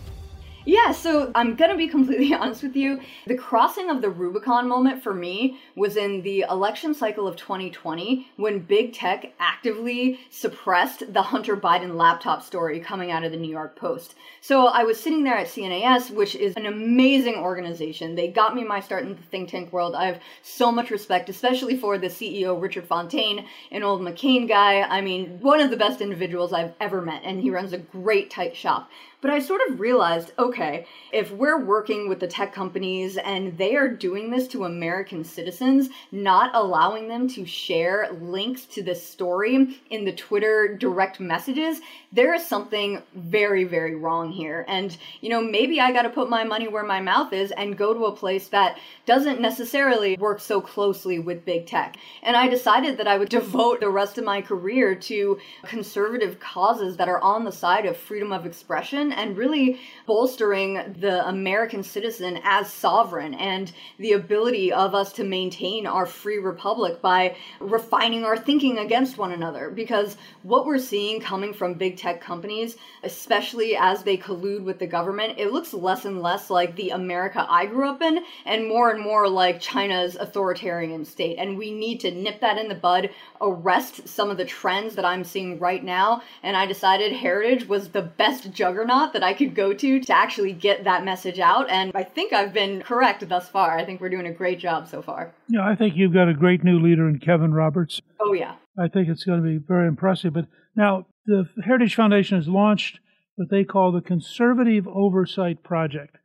Yeah, 0.65 0.93
so 0.93 1.29
I'm 1.35 1.55
gonna 1.55 1.75
be 1.75 1.89
completely 1.89 2.33
honest 2.39 2.63
with 2.63 2.75
you. 2.75 3.01
The 3.27 3.35
crossing 3.35 3.89
of 3.89 4.01
the 4.01 4.09
Rubicon 4.09 4.67
moment 4.67 5.03
for 5.03 5.13
me 5.13 5.59
was 5.75 5.97
in 5.97 6.21
the 6.21 6.45
election 6.49 6.93
cycle 6.93 7.27
of 7.27 7.35
2020 7.35 8.27
when 8.37 8.59
big 8.59 8.93
tech 8.93 9.33
actively 9.39 10.21
suppressed 10.29 11.11
the 11.11 11.21
Hunter 11.21 11.57
Biden 11.57 11.95
laptop 11.95 12.41
story 12.41 12.79
coming 12.79 13.11
out 13.11 13.25
of 13.25 13.31
the 13.31 13.37
New 13.37 13.51
York 13.51 13.75
Post. 13.75 14.15
So 14.39 14.67
I 14.67 14.83
was 14.83 14.97
sitting 14.97 15.23
there 15.23 15.37
at 15.37 15.47
CNAS, 15.47 16.11
which 16.11 16.33
is 16.35 16.55
an 16.55 16.65
amazing 16.65 17.35
organization. 17.35 18.15
They 18.15 18.29
got 18.29 18.55
me 18.55 18.63
my 18.63 18.79
start 18.79 19.03
in 19.03 19.15
the 19.15 19.21
think 19.23 19.49
tank 19.49 19.73
world. 19.73 19.95
I 19.95 20.05
have 20.05 20.21
so 20.43 20.71
much 20.71 20.91
respect, 20.91 21.27
especially 21.27 21.75
for 21.75 21.97
the 21.97 22.07
CEO, 22.07 22.61
Richard 22.61 22.87
Fontaine, 22.87 23.45
an 23.71 23.83
old 23.83 24.01
McCain 24.01 24.47
guy. 24.47 24.81
I 24.81 25.01
mean, 25.01 25.39
one 25.41 25.59
of 25.59 25.71
the 25.71 25.77
best 25.77 25.99
individuals 25.99 26.53
I've 26.53 26.73
ever 26.79 27.01
met, 27.01 27.23
and 27.25 27.41
he 27.41 27.49
runs 27.49 27.73
a 27.73 27.77
great 27.77 28.29
tight 28.29 28.55
shop. 28.55 28.89
But 29.23 29.31
I 29.31 29.39
sort 29.39 29.61
of 29.69 29.79
realized 29.79 30.33
okay, 30.37 30.85
if 31.13 31.31
we're 31.31 31.63
working 31.63 32.09
with 32.09 32.19
the 32.19 32.27
tech 32.27 32.53
companies 32.53 33.15
and 33.15 33.57
they 33.57 33.77
are 33.77 33.87
doing 33.87 34.29
this 34.29 34.49
to 34.49 34.65
American 34.65 35.23
citizens, 35.23 35.87
not 36.11 36.51
allowing 36.53 37.07
them 37.07 37.29
to 37.29 37.45
share 37.45 38.09
links 38.19 38.65
to 38.65 38.83
this 38.83 39.07
story 39.07 39.79
in 39.89 40.03
the 40.03 40.11
Twitter 40.11 40.75
direct 40.77 41.21
messages, 41.21 41.79
there 42.11 42.33
is 42.33 42.45
something 42.45 43.01
very, 43.15 43.63
very 43.63 43.95
wrong 43.95 44.29
here. 44.29 44.65
And, 44.67 44.95
you 45.21 45.29
know, 45.29 45.41
maybe 45.41 45.79
I 45.79 45.93
got 45.93 46.01
to 46.01 46.09
put 46.09 46.29
my 46.29 46.43
money 46.43 46.67
where 46.67 46.83
my 46.83 46.99
mouth 46.99 47.31
is 47.31 47.51
and 47.51 47.77
go 47.77 47.93
to 47.93 48.05
a 48.05 48.15
place 48.15 48.49
that 48.49 48.77
doesn't 49.05 49.39
necessarily 49.39 50.17
work 50.17 50.41
so 50.41 50.59
closely 50.59 51.19
with 51.19 51.45
big 51.45 51.65
tech. 51.65 51.95
And 52.23 52.35
I 52.35 52.49
decided 52.49 52.97
that 52.97 53.07
I 53.07 53.17
would 53.17 53.29
devote 53.29 53.79
the 53.79 53.89
rest 53.89 54.17
of 54.17 54.25
my 54.25 54.41
career 54.41 54.95
to 54.95 55.39
conservative 55.63 56.41
causes 56.41 56.97
that 56.97 57.07
are 57.07 57.21
on 57.21 57.45
the 57.45 57.51
side 57.53 57.85
of 57.85 57.95
freedom 57.95 58.33
of 58.33 58.45
expression 58.45 59.12
and 59.13 59.37
really 59.37 59.79
bolstering 60.05 60.95
the 60.99 61.27
American 61.27 61.83
citizen 61.83 62.39
as 62.43 62.71
sovereign 62.71 63.33
and 63.33 63.71
the 63.99 64.13
ability 64.13 64.71
of 64.71 64.93
us 64.93 65.13
to 65.13 65.23
maintain 65.23 65.87
our 65.87 66.05
free 66.05 66.37
republic 66.37 67.01
by 67.01 67.35
refining 67.59 68.23
our 68.23 68.37
thinking 68.37 68.77
against 68.77 69.17
one 69.17 69.31
another. 69.31 69.69
Because 69.69 70.17
what 70.43 70.65
we're 70.65 70.79
seeing 70.79 71.21
coming 71.21 71.53
from 71.53 71.73
big 71.75 71.97
tech 71.97 72.21
companies, 72.21 72.77
especially 73.03 73.75
as 73.75 74.03
they 74.03 74.17
collude 74.17 74.63
with 74.63 74.79
the 74.79 74.87
government, 74.87 75.37
it 75.37 75.51
looks 75.51 75.73
less 75.73 76.05
and 76.05 76.21
less 76.21 76.49
like 76.49 76.75
the 76.75 76.89
America 76.89 77.45
I 77.49 77.65
grew 77.65 77.89
up 77.89 78.01
in 78.01 78.23
and 78.45 78.67
more 78.67 78.91
and 78.91 79.01
more 79.01 79.27
like 79.27 79.59
China's 79.59 80.15
authoritarian 80.15 81.05
state. 81.05 81.37
And 81.37 81.57
we 81.57 81.71
need 81.71 81.99
to 82.01 82.11
nip 82.11 82.39
that 82.41 82.57
in 82.57 82.67
the 82.67 82.75
bud, 82.75 83.09
arrest 83.41 84.07
some 84.07 84.29
of 84.29 84.37
the 84.37 84.45
trends 84.45 84.95
that 84.95 85.05
I'm 85.05 85.23
seeing 85.23 85.59
right 85.59 85.83
now. 85.83 86.21
And 86.41 86.55
I 86.55 86.65
decided 86.65 87.11
Heritage 87.13 87.67
was 87.67 87.89
the 87.89 88.01
best 88.01 88.51
juggernaut 88.51 89.02
that 89.11 89.23
I 89.23 89.33
could 89.33 89.53
go 89.53 89.73
to 89.73 89.99
to 89.99 90.13
actually 90.15 90.53
get 90.53 90.85
that 90.85 91.03
message 91.03 91.39
out. 91.39 91.69
And 91.69 91.91
I 91.93 92.03
think 92.03 92.31
I've 92.31 92.53
been 92.53 92.81
correct 92.81 93.27
thus 93.27 93.49
far. 93.49 93.77
I 93.77 93.83
think 93.83 93.99
we're 93.99 94.07
doing 94.09 94.27
a 94.27 94.31
great 94.31 94.59
job 94.59 94.87
so 94.87 95.01
far. 95.01 95.33
Yeah, 95.49 95.67
I 95.67 95.75
think 95.75 95.97
you've 95.97 96.13
got 96.13 96.29
a 96.29 96.33
great 96.33 96.63
new 96.63 96.79
leader 96.79 97.09
in 97.09 97.19
Kevin 97.19 97.53
Roberts. 97.53 97.99
Oh, 98.21 98.31
yeah. 98.31 98.55
I 98.79 98.87
think 98.87 99.09
it's 99.09 99.25
going 99.25 99.41
to 99.41 99.45
be 99.45 99.57
very 99.57 99.89
impressive. 99.89 100.33
But 100.33 100.45
now, 100.75 101.07
the 101.25 101.49
Heritage 101.65 101.95
Foundation 101.95 102.37
has 102.37 102.47
launched 102.47 102.99
what 103.35 103.49
they 103.49 103.65
call 103.65 103.91
the 103.91 104.01
Conservative 104.01 104.87
Oversight 104.87 105.63
Project. 105.63 106.17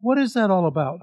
What 0.00 0.16
is 0.16 0.32
that 0.34 0.50
all 0.50 0.66
about? 0.66 1.00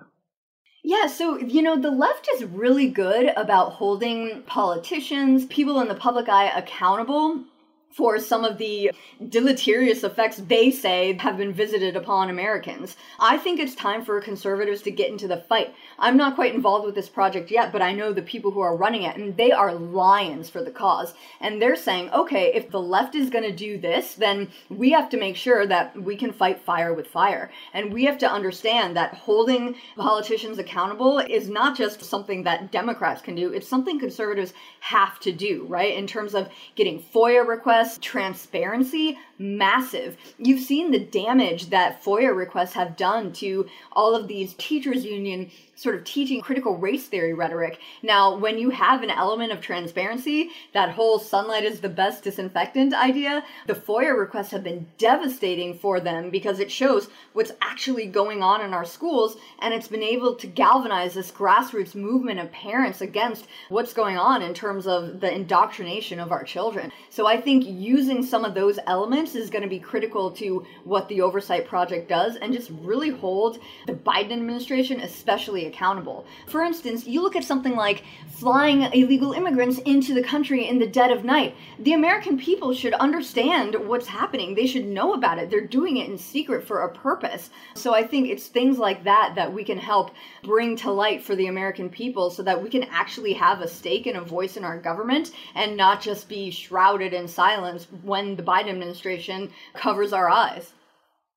Yeah, 0.83 1.07
so, 1.07 1.37
you 1.37 1.61
know, 1.61 1.77
the 1.77 1.91
left 1.91 2.29
is 2.33 2.45
really 2.45 2.89
good 2.89 3.33
about 3.35 3.73
holding 3.73 4.43
politicians, 4.43 5.45
people 5.45 5.81
in 5.81 5.89
the 5.89 5.95
public 5.95 6.29
eye 6.29 6.49
accountable 6.57 7.43
for 7.91 8.19
some 8.19 8.45
of 8.45 8.57
the 8.57 8.91
deleterious 9.27 10.03
effects 10.03 10.37
they 10.37 10.71
say 10.71 11.17
have 11.19 11.37
been 11.37 11.51
visited 11.51 11.95
upon 11.95 12.29
Americans. 12.29 12.95
I 13.19 13.37
think 13.37 13.59
it's 13.59 13.75
time 13.75 14.05
for 14.05 14.21
conservatives 14.21 14.81
to 14.83 14.91
get 14.91 15.09
into 15.09 15.27
the 15.27 15.37
fight. 15.37 15.73
I'm 15.97 16.15
not 16.15 16.35
quite 16.35 16.53
involved 16.53 16.85
with 16.85 16.95
this 16.95 17.09
project 17.09 17.51
yet, 17.51 17.71
but 17.71 17.81
I 17.81 17.91
know 17.91 18.13
the 18.13 18.21
people 18.21 18.51
who 18.51 18.61
are 18.61 18.77
running 18.77 19.03
it, 19.03 19.17
and 19.17 19.35
they 19.35 19.51
are 19.51 19.73
lions 19.73 20.49
for 20.49 20.63
the 20.63 20.71
cause. 20.71 21.13
And 21.41 21.61
they're 21.61 21.75
saying, 21.75 22.11
okay, 22.11 22.53
if 22.53 22.69
the 22.69 22.81
left 22.81 23.15
is 23.15 23.29
going 23.29 23.43
to 23.43 23.55
do 23.55 23.77
this, 23.77 24.13
then 24.13 24.49
we 24.69 24.91
have 24.91 25.09
to 25.09 25.17
make 25.17 25.35
sure 25.35 25.65
that 25.65 26.01
we 26.01 26.15
can 26.15 26.31
fight 26.31 26.61
fire 26.61 26.93
with 26.93 27.07
fire. 27.07 27.51
And 27.73 27.91
we 27.91 28.05
have 28.05 28.19
to 28.19 28.31
understand 28.31 28.95
that 28.95 29.15
holding 29.15 29.75
politicians 29.97 30.59
accountable 30.59 31.19
is 31.19 31.49
not 31.49 31.75
just 31.75 32.03
something 32.03 32.43
that 32.43 32.71
Democrats 32.71 33.21
can 33.21 33.35
do, 33.35 33.51
it's 33.51 33.67
something 33.67 33.99
conservatives 33.99 34.53
have 34.79 35.19
to 35.21 35.31
do, 35.31 35.65
right? 35.67 35.97
In 35.97 36.07
terms 36.07 36.35
of 36.35 36.49
getting 36.75 37.01
FOIA 37.01 37.45
requests 37.45 37.78
transparency, 38.01 39.17
massive. 39.37 40.17
You've 40.37 40.61
seen 40.61 40.91
the 40.91 40.99
damage 40.99 41.69
that 41.69 42.03
FOIA 42.03 42.35
requests 42.35 42.73
have 42.73 42.97
done 42.97 43.31
to 43.33 43.67
all 43.93 44.15
of 44.15 44.27
these 44.27 44.53
teachers 44.55 45.05
union 45.05 45.49
sort 45.79 45.95
of 45.95 46.03
teaching 46.03 46.41
critical 46.41 46.75
race 46.75 47.07
theory 47.07 47.33
rhetoric. 47.33 47.79
Now, 48.03 48.35
when 48.35 48.57
you 48.57 48.69
have 48.69 49.01
an 49.01 49.09
element 49.09 49.53
of 49.53 49.61
transparency, 49.61 50.49
that 50.73 50.89
whole 50.89 51.19
sunlight 51.19 51.63
is 51.63 51.79
the 51.79 51.87
best 51.87 52.23
disinfectant 52.25 52.93
idea, 52.93 53.45
the 53.65 53.75
FOIA 53.75 54.17
requests 54.17 54.51
have 54.51 54.63
been 54.63 54.87
devastating 54.97 55.73
for 55.73 56.01
them 56.01 56.31
because 56.31 56.59
it 56.59 56.69
shows 56.69 57.07
what's 57.31 57.53
actually 57.61 58.07
going 58.07 58.43
on 58.43 58.59
in 58.59 58.73
our 58.73 58.83
schools 58.83 59.37
and 59.59 59.73
it's 59.73 59.87
been 59.87 60.03
able 60.03 60.35
to 60.35 60.47
galvanize 60.47 61.13
this 61.13 61.31
grassroots 61.31 61.95
movement 61.95 62.41
of 62.41 62.51
parents 62.51 62.99
against 62.99 63.47
what's 63.69 63.93
going 63.93 64.17
on 64.17 64.41
in 64.41 64.53
terms 64.53 64.85
of 64.85 65.21
the 65.21 65.33
indoctrination 65.33 66.19
of 66.19 66.33
our 66.33 66.43
children. 66.43 66.91
So 67.09 67.25
I 67.25 67.39
think 67.39 67.63
using 67.69 68.23
some 68.23 68.43
of 68.43 68.53
those 68.53 68.79
elements 68.87 69.35
is 69.35 69.49
going 69.49 69.63
to 69.63 69.69
be 69.69 69.79
critical 69.79 70.31
to 70.31 70.65
what 70.83 71.07
the 71.07 71.21
Oversight 71.21 71.67
Project 71.67 72.09
does 72.09 72.35
and 72.35 72.53
just 72.53 72.71
really 72.81 73.09
hold 73.09 73.59
the 73.87 73.93
Biden 73.93 74.31
administration, 74.31 75.01
especially 75.01 75.65
accountable. 75.65 76.25
For 76.47 76.61
instance, 76.61 77.05
you 77.05 77.21
look 77.21 77.35
at 77.35 77.43
something 77.43 77.75
like 77.75 78.03
flying 78.29 78.81
illegal 78.93 79.33
immigrants 79.33 79.79
into 79.79 80.13
the 80.13 80.23
country 80.23 80.67
in 80.67 80.79
the 80.79 80.87
dead 80.87 81.11
of 81.11 81.23
night. 81.23 81.55
The 81.79 81.93
American 81.93 82.37
people 82.37 82.73
should 82.73 82.93
understand 82.93 83.75
what's 83.75 84.07
happening. 84.07 84.55
They 84.55 84.67
should 84.67 84.85
know 84.85 85.13
about 85.13 85.37
it. 85.37 85.49
They're 85.49 85.67
doing 85.67 85.97
it 85.97 86.09
in 86.09 86.17
secret 86.17 86.65
for 86.65 86.81
a 86.81 86.93
purpose. 86.93 87.49
So 87.75 87.93
I 87.93 88.05
think 88.05 88.29
it's 88.29 88.47
things 88.47 88.77
like 88.77 89.03
that 89.03 89.33
that 89.35 89.53
we 89.53 89.63
can 89.63 89.77
help 89.77 90.11
bring 90.43 90.75
to 90.77 90.91
light 90.91 91.23
for 91.23 91.35
the 91.35 91.47
American 91.47 91.89
people 91.89 92.29
so 92.29 92.43
that 92.43 92.61
we 92.61 92.69
can 92.69 92.83
actually 92.85 93.33
have 93.33 93.61
a 93.61 93.67
stake 93.67 94.07
and 94.07 94.17
a 94.17 94.21
voice 94.21 94.57
in 94.57 94.63
our 94.63 94.79
government 94.79 95.31
and 95.55 95.77
not 95.77 96.01
just 96.01 96.29
be 96.29 96.49
shrouded 96.49 97.13
in 97.13 97.27
silence 97.27 97.58
when 98.03 98.35
the 98.35 98.43
Biden 98.43 98.69
administration 98.69 99.51
covers 99.73 100.13
our 100.13 100.29
eyes. 100.29 100.73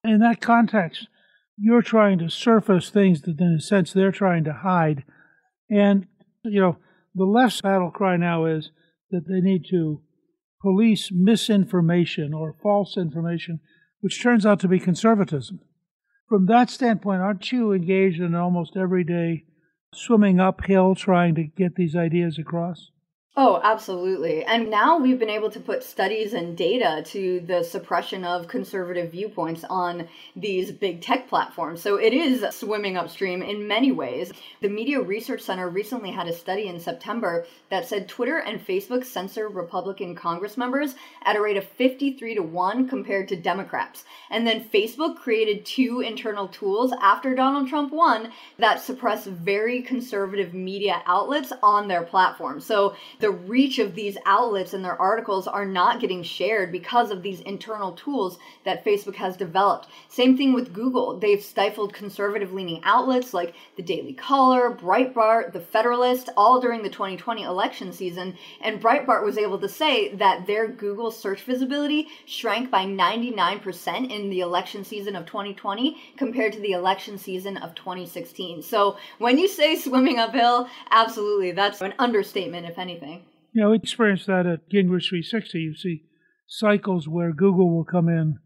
In 0.05 0.19
that 0.21 0.41
context, 0.41 1.07
you're 1.57 1.83
trying 1.83 2.19
to 2.19 2.29
surface 2.29 2.91
things 2.91 3.23
that, 3.23 3.41
in 3.41 3.55
a 3.55 3.61
sense, 3.61 3.93
they're 3.93 4.13
trying 4.13 4.45
to 4.45 4.53
hide. 4.53 5.05
And, 5.71 6.07
you 6.45 6.61
know, 6.61 6.79
the 7.15 7.25
left's 7.25 7.61
battle 7.61 7.91
cry 7.91 8.17
now 8.17 8.47
is 8.47 8.71
that 9.11 9.29
they 9.29 9.41
need 9.41 9.65
to 9.71 10.01
police 10.61 11.11
misinformation 11.13 12.33
or 12.33 12.57
false 12.63 12.97
information, 12.97 13.61
which 14.01 14.23
turns 14.23 14.47
out 14.47 14.61
to 14.61 14.69
be 14.69 14.79
conservatism. 14.79 15.61
From 16.29 16.47
that 16.47 16.71
standpoint, 16.71 17.21
aren't 17.21 17.53
you 17.53 17.73
engaged 17.73 18.21
in 18.21 18.35
almost 18.35 18.77
everyday 18.77 19.45
swimming 19.95 20.41
uphill 20.41 20.95
trying 20.95 21.35
to 21.35 21.45
get 21.45 21.75
these 21.75 21.95
ideas 21.95 22.39
across? 22.39 22.91
Oh, 23.35 23.59
absolutely. 23.65 24.45
And 24.45 24.69
now 24.69 24.99
we've 24.99 25.19
been 25.19 25.31
able 25.31 25.51
to 25.53 25.61
put 25.61 25.83
studies 25.83 26.35
and 26.35 26.55
data 26.55 27.03
to 27.13 27.41
the 27.41 27.63
suppression 27.63 28.27
of 28.27 28.47
conservative 28.47 29.11
viewpoints 29.11 29.65
on 29.71 30.07
these 30.37 30.71
big 30.71 31.01
tech 31.01 31.29
platforms. 31.29 31.81
So 31.81 31.97
it 31.97 32.13
is 32.13 32.45
swimming 32.55 32.99
upstream 32.99 33.41
in 33.41 33.67
many 33.67 33.91
ways. 33.91 34.35
The 34.61 34.69
Media 34.69 35.01
Research 35.01 35.41
Center 35.41 35.71
recently 35.71 36.11
had 36.11 36.27
a 36.27 36.33
study 36.35 36.67
in 36.67 36.79
September 36.79 37.47
that 37.71 37.87
said 37.87 38.07
Twitter 38.07 38.37
and 38.37 38.61
Facebook 38.61 39.03
censor 39.03 39.49
Republican 39.49 40.15
Congress 40.15 40.59
members 40.59 40.95
at 41.25 41.37
a 41.37 41.41
rate 41.41 41.57
of 41.57 41.65
53 41.65 42.35
to 42.35 42.43
1 42.43 42.87
compared 42.87 43.29
to 43.29 43.37
Democrats. 43.37 44.05
And 44.29 44.47
then 44.47 44.63
Facebook 44.63 45.17
created 45.17 45.65
two 45.65 46.03
internal 46.03 46.49
tools 46.49 46.93
after 47.01 47.35
Donald 47.35 47.67
Trump 47.67 47.95
won 47.95 48.31
that 48.59 48.83
suppress 48.83 49.25
very 49.25 49.81
conservative 49.81 50.53
media 50.53 51.03
outlets 51.07 51.51
on 51.63 51.89
their 51.89 52.03
platform. 52.03 52.61
So 52.61 52.95
the 53.23 53.31
reach 53.31 53.79
of 53.79 53.95
these 53.95 54.19
outlets 54.27 54.75
and 54.75 54.85
their 54.85 55.01
articles 55.01 55.47
are 55.47 55.65
not 55.65 56.01
getting 56.01 56.25
shared 56.25 56.73
because 56.73 57.13
of 57.13 57.23
these 57.23 57.41
internal 57.43 57.93
tools 57.93 58.37
that 58.65 58.85
Facebook 58.85 59.15
has 59.15 59.37
developed. 59.37 59.87
Same 60.09 60.37
thing 60.37 60.53
with 60.53 60.73
Google. 60.73 61.21
They've 61.21 61.43
stifled 61.43 61.95
conservative 61.95 62.53
leaning 62.53 62.81
outlets 62.83 63.33
like 63.33 63.55
the 63.77 63.83
Daily 63.83 64.13
Caller, 64.13 64.73
Breitbart, 64.73 65.53
The 65.53 65.61
Federalist, 65.61 66.31
all 66.37 66.61
during 66.61 66.83
the 66.83 66.91
2020 66.91 67.45
election 67.45 67.93
season. 67.93 68.37
And 68.61 68.83
Breitbart 68.83 69.25
was 69.25 69.39
able 69.39 69.61
to 69.61 69.69
say 69.69 70.13
that 70.17 70.49
their 70.49 70.67
Google 70.67 71.13
search 71.13 71.43
visibility 71.43 72.09
shrank 72.27 72.73
by 72.73 72.87
99% 72.87 74.11
in 74.11 74.31
the 74.31 74.41
election 74.41 74.83
season 74.83 75.15
of 75.15 75.27
2020 75.27 75.97
compared 76.17 76.55
to 76.55 76.61
the 76.61 76.73
election 76.73 77.19
season 77.19 77.57
of 77.59 77.77
2016. 77.77 78.63
So 78.63 78.97
when 79.19 79.39
you 79.39 79.47
say 79.47 79.77
swimming 79.77 80.19
uphill, 80.19 80.69
absolutely, 80.91 81.53
that's 81.53 81.81
an 81.81 81.95
understatement, 82.01 82.67
if 82.67 82.81
anything. 82.81 83.12
You 83.53 83.63
know, 83.63 83.71
we 83.71 83.77
experienced 83.77 84.27
that 84.27 84.47
at 84.47 84.71
Gingrich 84.71 85.09
360. 85.09 85.59
You 85.59 85.75
see 85.75 86.05
cycles 86.47 87.09
where 87.09 87.33
Google 87.33 87.75
will 87.75 87.85
come 87.85 88.09
in 88.09 88.39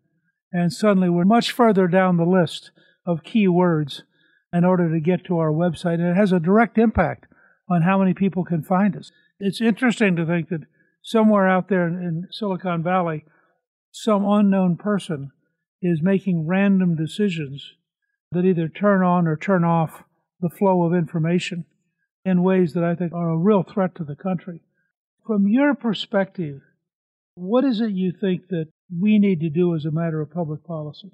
and 0.52 0.72
suddenly 0.72 1.08
we're 1.08 1.24
much 1.24 1.52
further 1.52 1.86
down 1.86 2.16
the 2.16 2.24
list 2.24 2.70
of 3.06 3.22
keywords 3.22 4.02
in 4.52 4.64
order 4.64 4.92
to 4.92 5.00
get 5.00 5.24
to 5.26 5.38
our 5.38 5.50
website. 5.50 5.94
And 5.94 6.08
it 6.08 6.16
has 6.16 6.32
a 6.32 6.40
direct 6.40 6.78
impact 6.78 7.26
on 7.68 7.82
how 7.82 7.98
many 7.98 8.14
people 8.14 8.44
can 8.44 8.62
find 8.62 8.96
us. 8.96 9.10
It's 9.38 9.60
interesting 9.60 10.16
to 10.16 10.26
think 10.26 10.48
that 10.48 10.62
somewhere 11.02 11.48
out 11.48 11.68
there 11.68 11.86
in 11.86 12.28
Silicon 12.30 12.82
Valley, 12.82 13.24
some 13.92 14.24
unknown 14.24 14.76
person 14.76 15.30
is 15.82 16.00
making 16.02 16.46
random 16.46 16.96
decisions 16.96 17.74
that 18.32 18.44
either 18.44 18.68
turn 18.68 19.02
on 19.02 19.26
or 19.26 19.36
turn 19.36 19.64
off 19.64 20.04
the 20.40 20.50
flow 20.50 20.82
of 20.82 20.94
information 20.94 21.64
in 22.24 22.42
ways 22.42 22.72
that 22.72 22.84
I 22.84 22.94
think 22.94 23.12
are 23.12 23.30
a 23.30 23.38
real 23.38 23.62
threat 23.62 23.94
to 23.96 24.04
the 24.04 24.16
country. 24.16 24.62
From 25.26 25.48
your 25.48 25.74
perspective, 25.74 26.60
what 27.34 27.64
is 27.64 27.80
it 27.80 27.90
you 27.90 28.12
think 28.12 28.48
that 28.48 28.66
we 28.96 29.18
need 29.18 29.40
to 29.40 29.50
do 29.50 29.74
as 29.74 29.84
a 29.84 29.90
matter 29.90 30.20
of 30.20 30.30
public 30.30 30.64
policy? 30.64 31.10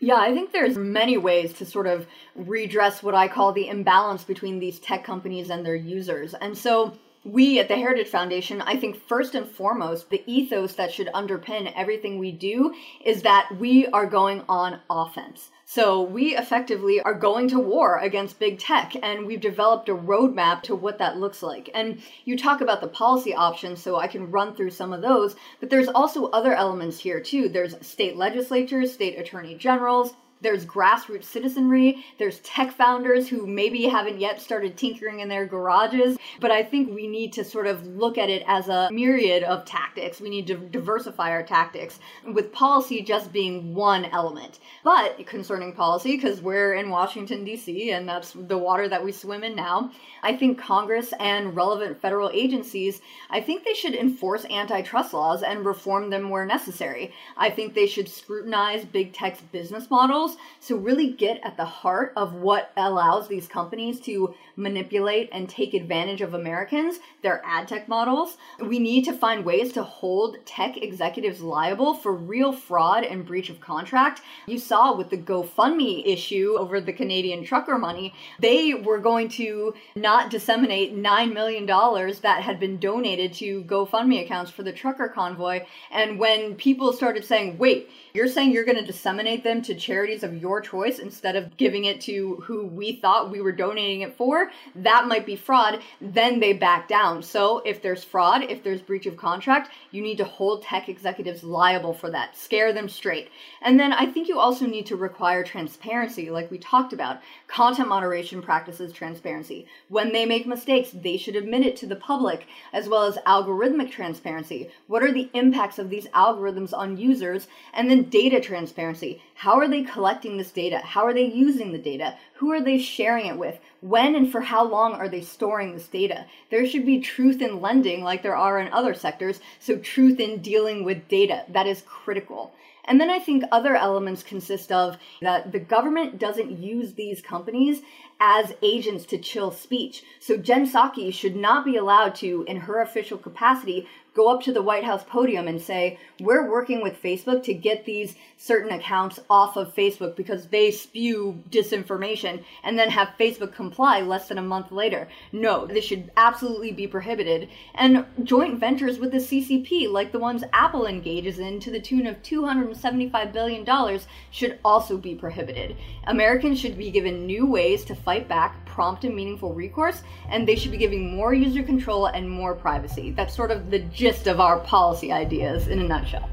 Yeah, 0.00 0.16
I 0.16 0.32
think 0.32 0.52
there's 0.52 0.76
many 0.76 1.18
ways 1.18 1.52
to 1.54 1.66
sort 1.66 1.86
of 1.86 2.06
redress 2.34 3.02
what 3.02 3.14
I 3.14 3.28
call 3.28 3.52
the 3.52 3.68
imbalance 3.68 4.24
between 4.24 4.58
these 4.58 4.80
tech 4.80 5.04
companies 5.04 5.50
and 5.50 5.64
their 5.64 5.76
users. 5.76 6.34
And 6.34 6.56
so 6.56 6.96
we 7.24 7.58
at 7.58 7.68
the 7.68 7.76
Heritage 7.76 8.08
Foundation, 8.08 8.60
I 8.60 8.76
think 8.76 8.96
first 8.96 9.34
and 9.34 9.48
foremost, 9.48 10.10
the 10.10 10.22
ethos 10.26 10.74
that 10.74 10.92
should 10.92 11.08
underpin 11.08 11.72
everything 11.74 12.18
we 12.18 12.32
do 12.32 12.74
is 13.04 13.22
that 13.22 13.48
we 13.58 13.86
are 13.88 14.06
going 14.06 14.42
on 14.48 14.80
offense. 14.90 15.50
So 15.64 16.02
we 16.02 16.36
effectively 16.36 17.00
are 17.00 17.14
going 17.14 17.48
to 17.48 17.58
war 17.58 17.98
against 17.98 18.38
big 18.38 18.58
tech, 18.58 18.94
and 19.02 19.26
we've 19.26 19.40
developed 19.40 19.88
a 19.88 19.94
roadmap 19.94 20.62
to 20.64 20.74
what 20.74 20.98
that 20.98 21.16
looks 21.16 21.42
like. 21.42 21.70
And 21.74 22.02
you 22.26 22.36
talk 22.36 22.60
about 22.60 22.82
the 22.82 22.88
policy 22.88 23.34
options, 23.34 23.82
so 23.82 23.96
I 23.96 24.06
can 24.06 24.30
run 24.30 24.54
through 24.54 24.70
some 24.70 24.92
of 24.92 25.00
those, 25.00 25.34
but 25.60 25.70
there's 25.70 25.88
also 25.88 26.26
other 26.26 26.52
elements 26.52 26.98
here 26.98 27.20
too. 27.20 27.48
There's 27.48 27.74
state 27.86 28.16
legislatures, 28.16 28.92
state 28.92 29.18
attorney 29.18 29.54
generals, 29.54 30.12
there's 30.40 30.66
grassroots 30.66 31.24
citizenry, 31.24 32.04
there's 32.18 32.40
tech 32.40 32.72
founders 32.72 33.28
who 33.28 33.46
maybe 33.46 33.84
haven't 33.84 34.20
yet 34.20 34.40
started 34.40 34.76
tinkering 34.76 35.20
in 35.20 35.28
their 35.28 35.46
garages, 35.46 36.18
but 36.40 36.50
I 36.50 36.62
think 36.62 36.94
we 36.94 37.06
need 37.06 37.32
to 37.34 37.44
sort 37.44 37.66
of 37.66 37.86
look 37.86 38.18
at 38.18 38.28
it 38.28 38.44
as 38.46 38.68
a 38.68 38.88
myriad 38.92 39.42
of 39.42 39.64
tactics. 39.64 40.20
We 40.20 40.30
need 40.30 40.46
to 40.48 40.56
diversify 40.56 41.30
our 41.30 41.42
tactics, 41.42 41.98
with 42.26 42.52
policy 42.52 43.02
just 43.02 43.32
being 43.32 43.74
one 43.74 44.04
element. 44.06 44.58
But 44.82 45.26
concerning 45.26 45.72
policy, 45.72 46.16
because 46.16 46.40
we're 46.40 46.74
in 46.74 46.90
Washington, 46.90 47.44
D.C., 47.44 47.92
and 47.92 48.08
that's 48.08 48.32
the 48.32 48.58
water 48.58 48.88
that 48.88 49.04
we 49.04 49.12
swim 49.12 49.44
in 49.44 49.54
now, 49.54 49.92
I 50.22 50.36
think 50.36 50.58
Congress 50.58 51.12
and 51.20 51.54
relevant 51.54 52.00
federal 52.00 52.30
agencies, 52.32 53.00
I 53.30 53.40
think 53.40 53.64
they 53.64 53.74
should 53.74 53.94
enforce 53.94 54.44
antitrust 54.46 55.12
laws 55.12 55.42
and 55.42 55.66
reform 55.66 56.10
them 56.10 56.30
where 56.30 56.46
necessary. 56.46 57.12
I 57.36 57.50
think 57.50 57.74
they 57.74 57.86
should 57.86 58.08
scrutinize 58.08 58.84
big 58.84 59.12
tech's 59.12 59.40
business 59.40 59.90
models 59.90 60.23
So, 60.60 60.76
really 60.76 61.10
get 61.10 61.40
at 61.44 61.56
the 61.56 61.64
heart 61.64 62.12
of 62.16 62.34
what 62.34 62.72
allows 62.76 63.28
these 63.28 63.46
companies 63.46 64.00
to 64.00 64.34
manipulate 64.56 65.28
and 65.32 65.48
take 65.48 65.74
advantage 65.74 66.20
of 66.20 66.34
Americans, 66.34 66.98
their 67.22 67.42
ad 67.44 67.68
tech 67.68 67.88
models. 67.88 68.36
We 68.60 68.78
need 68.78 69.04
to 69.04 69.12
find 69.12 69.44
ways 69.44 69.72
to 69.72 69.82
hold 69.82 70.36
tech 70.46 70.76
executives 70.76 71.40
liable 71.40 71.94
for 71.94 72.12
real 72.12 72.52
fraud 72.52 73.04
and 73.04 73.26
breach 73.26 73.50
of 73.50 73.60
contract. 73.60 74.22
You 74.46 74.58
saw 74.58 74.96
with 74.96 75.10
the 75.10 75.18
GoFundMe 75.18 76.06
issue 76.06 76.56
over 76.58 76.80
the 76.80 76.92
Canadian 76.92 77.44
trucker 77.44 77.78
money, 77.78 78.14
they 78.40 78.74
were 78.74 78.98
going 78.98 79.28
to 79.30 79.74
not 79.94 80.30
disseminate 80.30 80.96
$9 80.96 81.32
million 81.32 81.66
that 81.66 82.42
had 82.42 82.60
been 82.60 82.78
donated 82.78 83.32
to 83.34 83.62
GoFundMe 83.64 84.24
accounts 84.24 84.50
for 84.50 84.62
the 84.62 84.72
trucker 84.72 85.08
convoy. 85.08 85.64
And 85.90 86.18
when 86.18 86.54
people 86.54 86.92
started 86.92 87.24
saying, 87.24 87.58
wait, 87.58 87.90
you're 88.12 88.28
saying 88.28 88.52
you're 88.52 88.64
going 88.64 88.78
to 88.78 88.84
disseminate 88.84 89.42
them 89.42 89.62
to 89.62 89.74
charities 90.14 90.36
of 90.36 90.40
your 90.40 90.60
choice 90.60 90.98
instead 90.98 91.36
of 91.36 91.56
giving 91.56 91.84
it 91.84 92.00
to 92.02 92.36
who 92.44 92.66
we 92.66 92.96
thought 92.96 93.30
we 93.30 93.40
were 93.40 93.52
donating 93.52 94.02
it 94.02 94.16
for, 94.16 94.50
that 94.76 95.06
might 95.06 95.26
be 95.26 95.36
fraud. 95.36 95.80
Then 96.00 96.40
they 96.40 96.52
back 96.52 96.88
down. 96.88 97.22
So 97.22 97.60
if 97.64 97.82
there's 97.82 98.04
fraud, 98.04 98.42
if 98.48 98.62
there's 98.62 98.82
breach 98.82 99.06
of 99.06 99.16
contract, 99.16 99.70
you 99.90 100.02
need 100.02 100.18
to 100.18 100.24
hold 100.24 100.62
tech 100.62 100.88
executives 100.88 101.42
liable 101.42 101.94
for 101.94 102.10
that. 102.10 102.36
Scare 102.36 102.72
them 102.72 102.88
straight. 102.88 103.30
And 103.62 103.78
then 103.78 103.92
I 103.92 104.06
think 104.06 104.28
you 104.28 104.38
also 104.38 104.66
need 104.66 104.86
to 104.86 104.96
require 104.96 105.42
transparency, 105.42 106.30
like 106.30 106.50
we 106.50 106.58
talked 106.58 106.92
about. 106.92 107.20
Content 107.48 107.88
moderation 107.88 108.42
practices 108.42 108.92
transparency. 108.92 109.66
When 109.88 110.12
they 110.12 110.26
make 110.26 110.46
mistakes, 110.46 110.90
they 110.92 111.16
should 111.16 111.36
admit 111.36 111.66
it 111.66 111.76
to 111.76 111.86
the 111.86 111.96
public, 111.96 112.46
as 112.72 112.88
well 112.88 113.04
as 113.04 113.16
algorithmic 113.26 113.90
transparency. 113.90 114.70
What 114.86 115.02
are 115.02 115.12
the 115.12 115.30
impacts 115.34 115.78
of 115.78 115.90
these 115.90 116.06
algorithms 116.08 116.72
on 116.72 116.96
users? 116.96 117.48
And 117.72 117.90
then 117.90 118.04
data 118.04 118.40
transparency. 118.40 119.22
How 119.34 119.58
are 119.58 119.68
they 119.68 119.82
collecting 119.82 120.03
this 120.36 120.50
data? 120.50 120.78
How 120.78 121.04
are 121.04 121.14
they 121.14 121.24
using 121.24 121.72
the 121.72 121.78
data? 121.78 122.16
Who 122.34 122.52
are 122.52 122.62
they 122.62 122.78
sharing 122.78 123.26
it 123.26 123.38
with? 123.38 123.58
When 123.80 124.14
and 124.14 124.30
for 124.30 124.40
how 124.40 124.64
long 124.64 124.92
are 124.92 125.08
they 125.08 125.22
storing 125.22 125.72
this 125.72 125.88
data? 125.88 126.26
There 126.50 126.66
should 126.66 126.86
be 126.86 127.00
truth 127.00 127.42
in 127.42 127.60
lending 127.60 128.02
like 128.02 128.22
there 128.22 128.36
are 128.36 128.58
in 128.58 128.72
other 128.72 128.94
sectors, 128.94 129.40
so 129.58 129.76
truth 129.76 130.20
in 130.20 130.42
dealing 130.42 130.84
with 130.84 131.08
data. 131.08 131.44
That 131.48 131.66
is 131.66 131.82
critical. 131.86 132.54
And 132.86 133.00
then 133.00 133.08
I 133.08 133.18
think 133.18 133.44
other 133.50 133.76
elements 133.76 134.22
consist 134.22 134.70
of 134.70 134.98
that 135.22 135.52
the 135.52 135.58
government 135.58 136.18
doesn't 136.18 136.58
use 136.58 136.92
these 136.92 137.22
companies 137.22 137.80
as 138.20 138.54
agents 138.62 139.06
to 139.06 139.18
chill 139.18 139.50
speech. 139.50 140.04
So 140.20 140.36
Jen 140.36 140.66
Psaki 140.66 141.12
should 141.12 141.34
not 141.34 141.64
be 141.64 141.76
allowed 141.76 142.14
to, 142.16 142.44
in 142.46 142.58
her 142.58 142.80
official 142.80 143.18
capacity, 143.18 143.88
go 144.14 144.28
up 144.28 144.42
to 144.42 144.52
the 144.52 144.62
White 144.62 144.84
House 144.84 145.04
podium 145.04 145.48
and 145.48 145.60
say, 145.60 145.98
We're 146.20 146.50
working 146.50 146.82
with 146.82 147.02
Facebook 147.02 147.42
to 147.44 147.54
get 147.54 147.84
these 147.84 148.14
certain 148.36 148.72
accounts 148.72 149.20
off 149.30 149.56
of 149.56 149.74
Facebook 149.74 150.16
because 150.16 150.48
they 150.48 150.70
spew 150.70 151.42
disinformation, 151.50 152.42
and 152.62 152.78
then 152.78 152.90
have 152.90 153.14
Facebook 153.18 153.54
comply 153.54 154.00
less 154.00 154.28
than 154.28 154.38
a 154.38 154.42
month 154.42 154.70
later. 154.70 155.08
No, 155.32 155.66
this 155.66 155.84
should 155.84 156.10
absolutely 156.16 156.72
be 156.72 156.86
prohibited. 156.86 157.48
And 157.74 158.04
joint 158.22 158.58
ventures 158.58 158.98
with 158.98 159.12
the 159.12 159.18
CCP, 159.18 159.90
like 159.90 160.12
the 160.12 160.18
ones 160.18 160.44
Apple 160.52 160.86
engages 160.86 161.38
in 161.38 161.58
to 161.60 161.70
the 161.70 161.80
tune 161.80 162.06
of 162.06 162.22
$275 162.22 163.32
billion, 163.32 164.00
should 164.30 164.58
also 164.64 164.96
be 164.96 165.14
prohibited. 165.14 165.76
Americans 166.06 166.60
should 166.60 166.78
be 166.78 166.90
given 166.90 167.26
new 167.26 167.46
ways 167.46 167.84
to 167.84 167.94
fight 167.94 168.28
back 168.28 168.64
prompt 168.66 169.04
and 169.04 169.14
meaningful 169.14 169.54
recourse, 169.54 170.02
and 170.28 170.46
they 170.46 170.56
should 170.56 170.72
be 170.72 170.76
giving 170.76 171.14
more 171.16 171.32
user 171.32 171.62
control 171.62 172.06
and 172.06 172.28
more 172.28 172.54
privacy. 172.54 173.12
That's 173.12 173.34
sort 173.34 173.52
of 173.52 173.70
the 173.70 173.78
gist 174.04 174.26
of 174.26 174.38
our 174.38 174.58
policy 174.58 175.10
ideas 175.10 175.66
in 175.66 175.78
a 175.78 175.82
nutshell. 175.82 176.28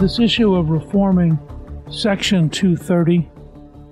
This 0.00 0.18
issue 0.18 0.56
of 0.56 0.70
reforming 0.70 1.38
Section 1.88 2.50
230, 2.50 3.18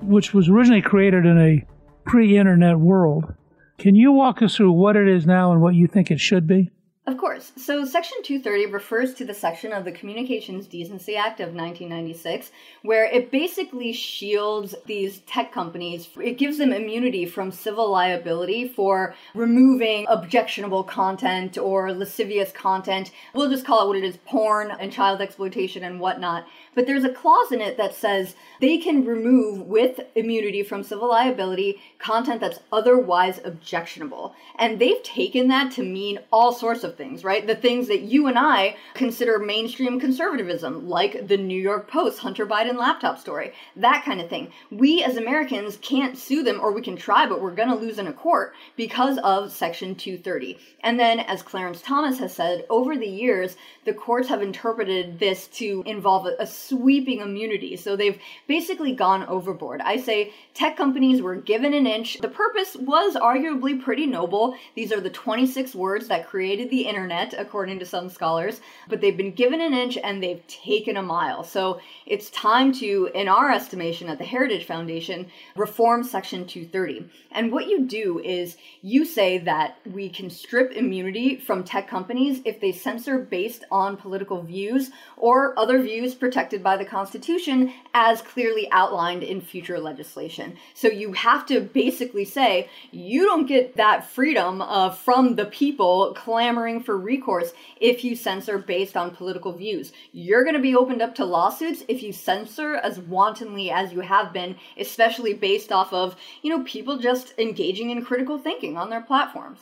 which 0.02 0.34
was 0.34 0.48
originally 0.48 0.82
created 0.82 1.24
in 1.24 1.38
a 1.38 1.64
pre 2.04 2.36
internet 2.36 2.80
world, 2.80 3.32
can 3.78 3.94
you 3.94 4.10
walk 4.10 4.42
us 4.42 4.56
through 4.56 4.72
what 4.72 4.96
it 4.96 5.06
is 5.06 5.24
now 5.24 5.52
and 5.52 5.62
what 5.62 5.76
you 5.76 5.86
think 5.86 6.10
it 6.10 6.18
should 6.18 6.48
be? 6.48 6.72
Of 7.04 7.18
course. 7.18 7.50
So, 7.56 7.84
Section 7.84 8.22
230 8.22 8.66
refers 8.66 9.12
to 9.14 9.24
the 9.24 9.34
section 9.34 9.72
of 9.72 9.84
the 9.84 9.90
Communications 9.90 10.68
Decency 10.68 11.16
Act 11.16 11.40
of 11.40 11.48
1996 11.48 12.52
where 12.82 13.04
it 13.06 13.32
basically 13.32 13.92
shields 13.92 14.74
these 14.86 15.18
tech 15.20 15.52
companies. 15.52 16.08
It 16.22 16.38
gives 16.38 16.58
them 16.58 16.72
immunity 16.72 17.26
from 17.26 17.50
civil 17.50 17.90
liability 17.90 18.68
for 18.68 19.14
removing 19.34 20.06
objectionable 20.08 20.84
content 20.84 21.58
or 21.58 21.92
lascivious 21.92 22.52
content. 22.52 23.10
We'll 23.34 23.50
just 23.50 23.66
call 23.66 23.82
it 23.82 23.88
what 23.88 23.96
it 23.96 24.04
is 24.04 24.18
porn 24.18 24.70
and 24.70 24.92
child 24.92 25.20
exploitation 25.20 25.82
and 25.82 25.98
whatnot. 25.98 26.46
But 26.74 26.86
there's 26.86 27.04
a 27.04 27.12
clause 27.12 27.52
in 27.52 27.60
it 27.60 27.76
that 27.76 27.94
says 27.94 28.34
they 28.60 28.78
can 28.78 29.04
remove 29.04 29.66
with 29.66 30.00
immunity 30.14 30.62
from 30.62 30.82
civil 30.82 31.08
liability 31.08 31.80
content 31.98 32.40
that's 32.40 32.60
otherwise 32.72 33.40
objectionable. 33.44 34.34
And 34.58 34.78
they've 34.78 35.02
taken 35.02 35.48
that 35.48 35.72
to 35.72 35.82
mean 35.82 36.20
all 36.32 36.52
sorts 36.52 36.84
of 36.84 36.91
things, 36.96 37.24
right? 37.24 37.46
The 37.46 37.54
things 37.54 37.88
that 37.88 38.02
you 38.02 38.26
and 38.26 38.38
I 38.38 38.76
consider 38.94 39.38
mainstream 39.38 40.00
conservatism, 40.00 40.88
like 40.88 41.28
the 41.28 41.36
New 41.36 41.60
York 41.60 41.88
Post 41.88 42.18
Hunter 42.20 42.46
Biden 42.46 42.76
laptop 42.76 43.18
story, 43.18 43.52
that 43.76 44.04
kind 44.04 44.20
of 44.20 44.28
thing. 44.28 44.52
We 44.70 45.02
as 45.02 45.16
Americans 45.16 45.78
can't 45.78 46.16
sue 46.16 46.42
them, 46.42 46.60
or 46.60 46.72
we 46.72 46.82
can 46.82 46.96
try, 46.96 47.26
but 47.26 47.40
we're 47.40 47.54
going 47.54 47.68
to 47.68 47.74
lose 47.74 47.98
in 47.98 48.06
a 48.06 48.12
court 48.12 48.54
because 48.76 49.18
of 49.18 49.52
Section 49.52 49.94
230. 49.94 50.58
And 50.80 50.98
then, 50.98 51.20
as 51.20 51.42
Clarence 51.42 51.80
Thomas 51.82 52.18
has 52.18 52.34
said, 52.34 52.66
over 52.70 52.96
the 52.96 53.06
years, 53.06 53.56
the 53.84 53.94
courts 53.94 54.28
have 54.28 54.42
interpreted 54.42 55.18
this 55.18 55.48
to 55.48 55.82
involve 55.86 56.26
a, 56.26 56.36
a 56.38 56.46
sweeping 56.46 57.20
immunity. 57.20 57.76
So 57.76 57.96
they've 57.96 58.20
basically 58.46 58.92
gone 58.92 59.24
overboard. 59.24 59.80
I 59.80 59.96
say 59.96 60.32
tech 60.54 60.76
companies 60.76 61.22
were 61.22 61.36
given 61.36 61.74
an 61.74 61.86
inch. 61.86 62.18
The 62.18 62.28
purpose 62.28 62.76
was 62.76 63.14
arguably 63.14 63.80
pretty 63.82 64.06
noble. 64.06 64.54
These 64.74 64.92
are 64.92 65.00
the 65.00 65.10
26 65.10 65.74
words 65.74 66.08
that 66.08 66.28
created 66.28 66.70
the 66.70 66.81
internet, 66.82 67.34
according 67.36 67.78
to 67.78 67.86
some 67.86 68.08
scholars, 68.08 68.60
but 68.88 69.00
they've 69.00 69.16
been 69.16 69.32
given 69.32 69.60
an 69.60 69.74
inch 69.74 69.96
and 69.96 70.22
they've 70.22 70.46
taken 70.46 70.96
a 70.96 71.02
mile. 71.02 71.44
So 71.44 71.80
it's 72.06 72.30
time 72.30 72.72
to, 72.74 73.10
in 73.14 73.28
our 73.28 73.50
estimation 73.50 74.08
at 74.08 74.18
the 74.18 74.24
Heritage 74.24 74.66
Foundation, 74.66 75.26
reform 75.56 76.02
Section 76.02 76.46
230. 76.46 77.08
And 77.30 77.52
what 77.52 77.68
you 77.68 77.86
do 77.86 78.20
is 78.20 78.56
you 78.82 79.04
say 79.04 79.38
that 79.38 79.78
we 79.90 80.08
can 80.08 80.30
strip 80.30 80.72
immunity 80.72 81.36
from 81.36 81.64
tech 81.64 81.88
companies 81.88 82.40
if 82.44 82.60
they 82.60 82.72
censor 82.72 83.18
based 83.18 83.64
on 83.70 83.96
political 83.96 84.42
views 84.42 84.90
or 85.16 85.58
other 85.58 85.80
views 85.80 86.14
protected 86.14 86.62
by 86.62 86.76
the 86.76 86.84
Constitution 86.84 87.72
as 87.94 88.22
clearly 88.22 88.68
outlined 88.70 89.22
in 89.22 89.40
future 89.40 89.78
legislation. 89.78 90.56
So 90.74 90.88
you 90.88 91.12
have 91.12 91.46
to 91.46 91.60
basically 91.60 92.24
say 92.24 92.68
you 92.90 93.24
don't 93.24 93.46
get 93.46 93.76
that 93.76 94.10
freedom 94.10 94.60
uh, 94.60 94.90
from 94.90 95.36
the 95.36 95.46
people 95.46 96.14
clamoring 96.16 96.71
for 96.80 96.96
recourse 96.96 97.52
if 97.80 98.04
you 98.04 98.14
censor 98.14 98.58
based 98.58 98.96
on 98.96 99.14
political 99.14 99.52
views. 99.52 99.92
You're 100.12 100.44
going 100.44 100.56
to 100.56 100.62
be 100.62 100.76
opened 100.76 101.02
up 101.02 101.14
to 101.16 101.24
lawsuits 101.24 101.84
if 101.88 102.02
you 102.02 102.12
censor 102.12 102.76
as 102.76 102.98
wantonly 102.98 103.70
as 103.70 103.92
you 103.92 104.00
have 104.00 104.32
been, 104.32 104.56
especially 104.78 105.34
based 105.34 105.72
off 105.72 105.92
of, 105.92 106.16
you 106.42 106.50
know, 106.50 106.64
people 106.64 106.98
just 106.98 107.34
engaging 107.38 107.90
in 107.90 108.04
critical 108.04 108.38
thinking 108.38 108.76
on 108.76 108.90
their 108.90 109.02
platforms. 109.02 109.60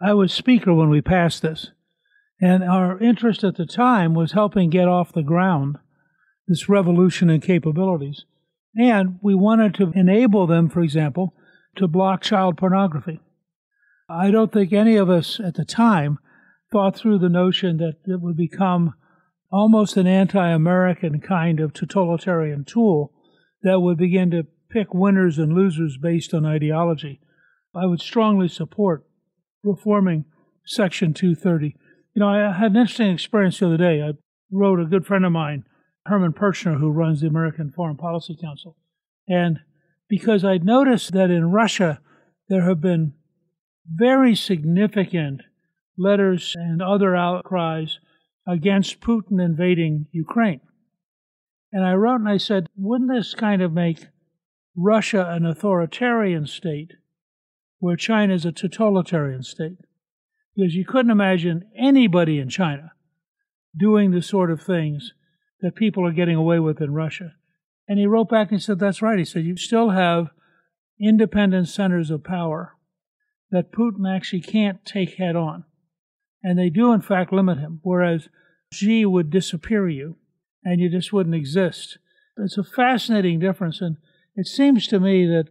I 0.00 0.14
was 0.14 0.32
speaker 0.32 0.72
when 0.72 0.90
we 0.90 1.00
passed 1.00 1.42
this. 1.42 1.70
And 2.40 2.64
our 2.64 2.98
interest 2.98 3.44
at 3.44 3.56
the 3.56 3.66
time 3.66 4.14
was 4.14 4.32
helping 4.32 4.70
get 4.70 4.88
off 4.88 5.12
the 5.12 5.22
ground 5.22 5.78
this 6.46 6.68
revolution 6.68 7.30
in 7.30 7.40
capabilities. 7.40 8.24
And 8.76 9.18
we 9.22 9.34
wanted 9.34 9.74
to 9.74 9.92
enable 9.94 10.46
them, 10.46 10.68
for 10.68 10.80
example, 10.80 11.34
to 11.76 11.88
block 11.88 12.22
child 12.22 12.56
pornography. 12.56 13.20
I 14.14 14.30
don't 14.30 14.52
think 14.52 14.72
any 14.72 14.96
of 14.96 15.10
us 15.10 15.40
at 15.40 15.54
the 15.54 15.64
time 15.64 16.18
thought 16.70 16.96
through 16.96 17.18
the 17.18 17.28
notion 17.28 17.78
that 17.78 17.96
it 18.06 18.20
would 18.20 18.36
become 18.36 18.94
almost 19.50 19.96
an 19.96 20.06
anti 20.06 20.48
American 20.48 21.20
kind 21.20 21.58
of 21.58 21.72
totalitarian 21.72 22.64
tool 22.64 23.12
that 23.62 23.80
would 23.80 23.98
begin 23.98 24.30
to 24.30 24.46
pick 24.70 24.94
winners 24.94 25.38
and 25.38 25.52
losers 25.52 25.96
based 25.96 26.32
on 26.32 26.46
ideology. 26.46 27.20
I 27.74 27.86
would 27.86 28.00
strongly 28.00 28.48
support 28.48 29.04
reforming 29.64 30.26
Section 30.64 31.12
230. 31.12 31.74
You 32.14 32.20
know, 32.20 32.28
I 32.28 32.52
had 32.52 32.70
an 32.70 32.76
interesting 32.76 33.10
experience 33.10 33.58
the 33.58 33.66
other 33.66 33.76
day. 33.76 34.00
I 34.00 34.12
wrote 34.50 34.78
a 34.78 34.84
good 34.84 35.06
friend 35.06 35.24
of 35.24 35.32
mine, 35.32 35.64
Herman 36.06 36.34
Pirchner, 36.34 36.78
who 36.78 36.90
runs 36.92 37.20
the 37.20 37.26
American 37.26 37.72
Foreign 37.72 37.96
Policy 37.96 38.36
Council. 38.40 38.76
And 39.28 39.60
because 40.08 40.44
I'd 40.44 40.64
noticed 40.64 41.12
that 41.12 41.30
in 41.30 41.50
Russia, 41.50 42.00
there 42.48 42.62
have 42.68 42.80
been 42.80 43.14
very 43.86 44.34
significant 44.34 45.42
letters 45.96 46.54
and 46.58 46.82
other 46.82 47.14
outcries 47.14 47.98
against 48.46 49.00
Putin 49.00 49.42
invading 49.42 50.06
Ukraine. 50.12 50.60
And 51.72 51.84
I 51.84 51.94
wrote 51.94 52.20
and 52.20 52.28
I 52.28 52.36
said, 52.36 52.68
wouldn't 52.76 53.10
this 53.10 53.34
kind 53.34 53.62
of 53.62 53.72
make 53.72 54.06
Russia 54.76 55.26
an 55.28 55.44
authoritarian 55.44 56.46
state 56.46 56.92
where 57.78 57.96
China 57.96 58.34
is 58.34 58.44
a 58.44 58.52
totalitarian 58.52 59.42
state? 59.42 59.78
Because 60.54 60.74
you 60.74 60.84
couldn't 60.84 61.10
imagine 61.10 61.68
anybody 61.76 62.38
in 62.38 62.48
China 62.48 62.92
doing 63.76 64.12
the 64.12 64.22
sort 64.22 64.50
of 64.50 64.62
things 64.62 65.14
that 65.60 65.74
people 65.74 66.06
are 66.06 66.12
getting 66.12 66.36
away 66.36 66.60
with 66.60 66.80
in 66.80 66.92
Russia. 66.92 67.34
And 67.88 67.98
he 67.98 68.06
wrote 68.06 68.28
back 68.28 68.52
and 68.52 68.62
said, 68.62 68.78
That's 68.78 69.02
right. 69.02 69.18
He 69.18 69.24
said, 69.24 69.44
You 69.44 69.56
still 69.56 69.90
have 69.90 70.28
independent 71.00 71.68
centers 71.68 72.10
of 72.10 72.22
power 72.22 72.76
that 73.50 73.72
Putin 73.72 74.08
actually 74.08 74.40
can't 74.40 74.84
take 74.84 75.14
head 75.14 75.36
on. 75.36 75.64
And 76.42 76.58
they 76.58 76.70
do, 76.70 76.92
in 76.92 77.00
fact, 77.00 77.32
limit 77.32 77.58
him, 77.58 77.80
whereas 77.82 78.28
Xi 78.72 79.06
would 79.06 79.30
disappear 79.30 79.88
you 79.88 80.16
and 80.64 80.80
you 80.80 80.90
just 80.90 81.12
wouldn't 81.12 81.34
exist. 81.34 81.98
It's 82.36 82.58
a 82.58 82.64
fascinating 82.64 83.38
difference. 83.38 83.80
And 83.80 83.96
it 84.34 84.46
seems 84.46 84.86
to 84.88 84.98
me 84.98 85.26
that, 85.26 85.48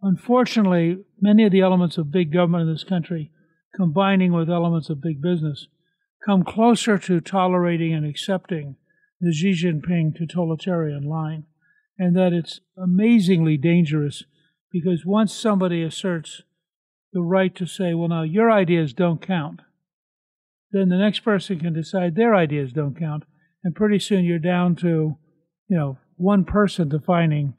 unfortunately, 0.00 1.04
many 1.20 1.44
of 1.44 1.52
the 1.52 1.60
elements 1.60 1.98
of 1.98 2.12
big 2.12 2.32
government 2.32 2.68
in 2.68 2.72
this 2.72 2.84
country, 2.84 3.30
combining 3.74 4.32
with 4.32 4.48
elements 4.48 4.88
of 4.88 5.02
big 5.02 5.20
business, 5.20 5.66
come 6.24 6.44
closer 6.44 6.98
to 6.98 7.20
tolerating 7.20 7.92
and 7.92 8.06
accepting 8.06 8.76
the 9.20 9.32
Xi 9.32 9.52
Jinping 9.52 10.16
totalitarian 10.16 11.02
line. 11.02 11.44
And 11.98 12.16
that 12.16 12.32
it's 12.32 12.60
amazingly 12.76 13.56
dangerous 13.56 14.24
because 14.72 15.04
once 15.04 15.34
somebody 15.34 15.82
asserts 15.82 16.42
the 17.12 17.22
right 17.22 17.54
to 17.56 17.66
say, 17.66 17.94
well, 17.94 18.08
now 18.08 18.22
your 18.22 18.50
ideas 18.50 18.92
don't 18.92 19.20
count, 19.20 19.60
then 20.70 20.88
the 20.88 20.96
next 20.96 21.20
person 21.20 21.58
can 21.58 21.74
decide 21.74 22.14
their 22.14 22.34
ideas 22.34 22.72
don't 22.72 22.98
count. 22.98 23.24
And 23.62 23.74
pretty 23.74 23.98
soon 23.98 24.24
you're 24.24 24.38
down 24.38 24.74
to, 24.76 25.16
you 25.68 25.76
know, 25.76 25.98
one 26.16 26.44
person 26.44 26.88
defining 26.88 27.54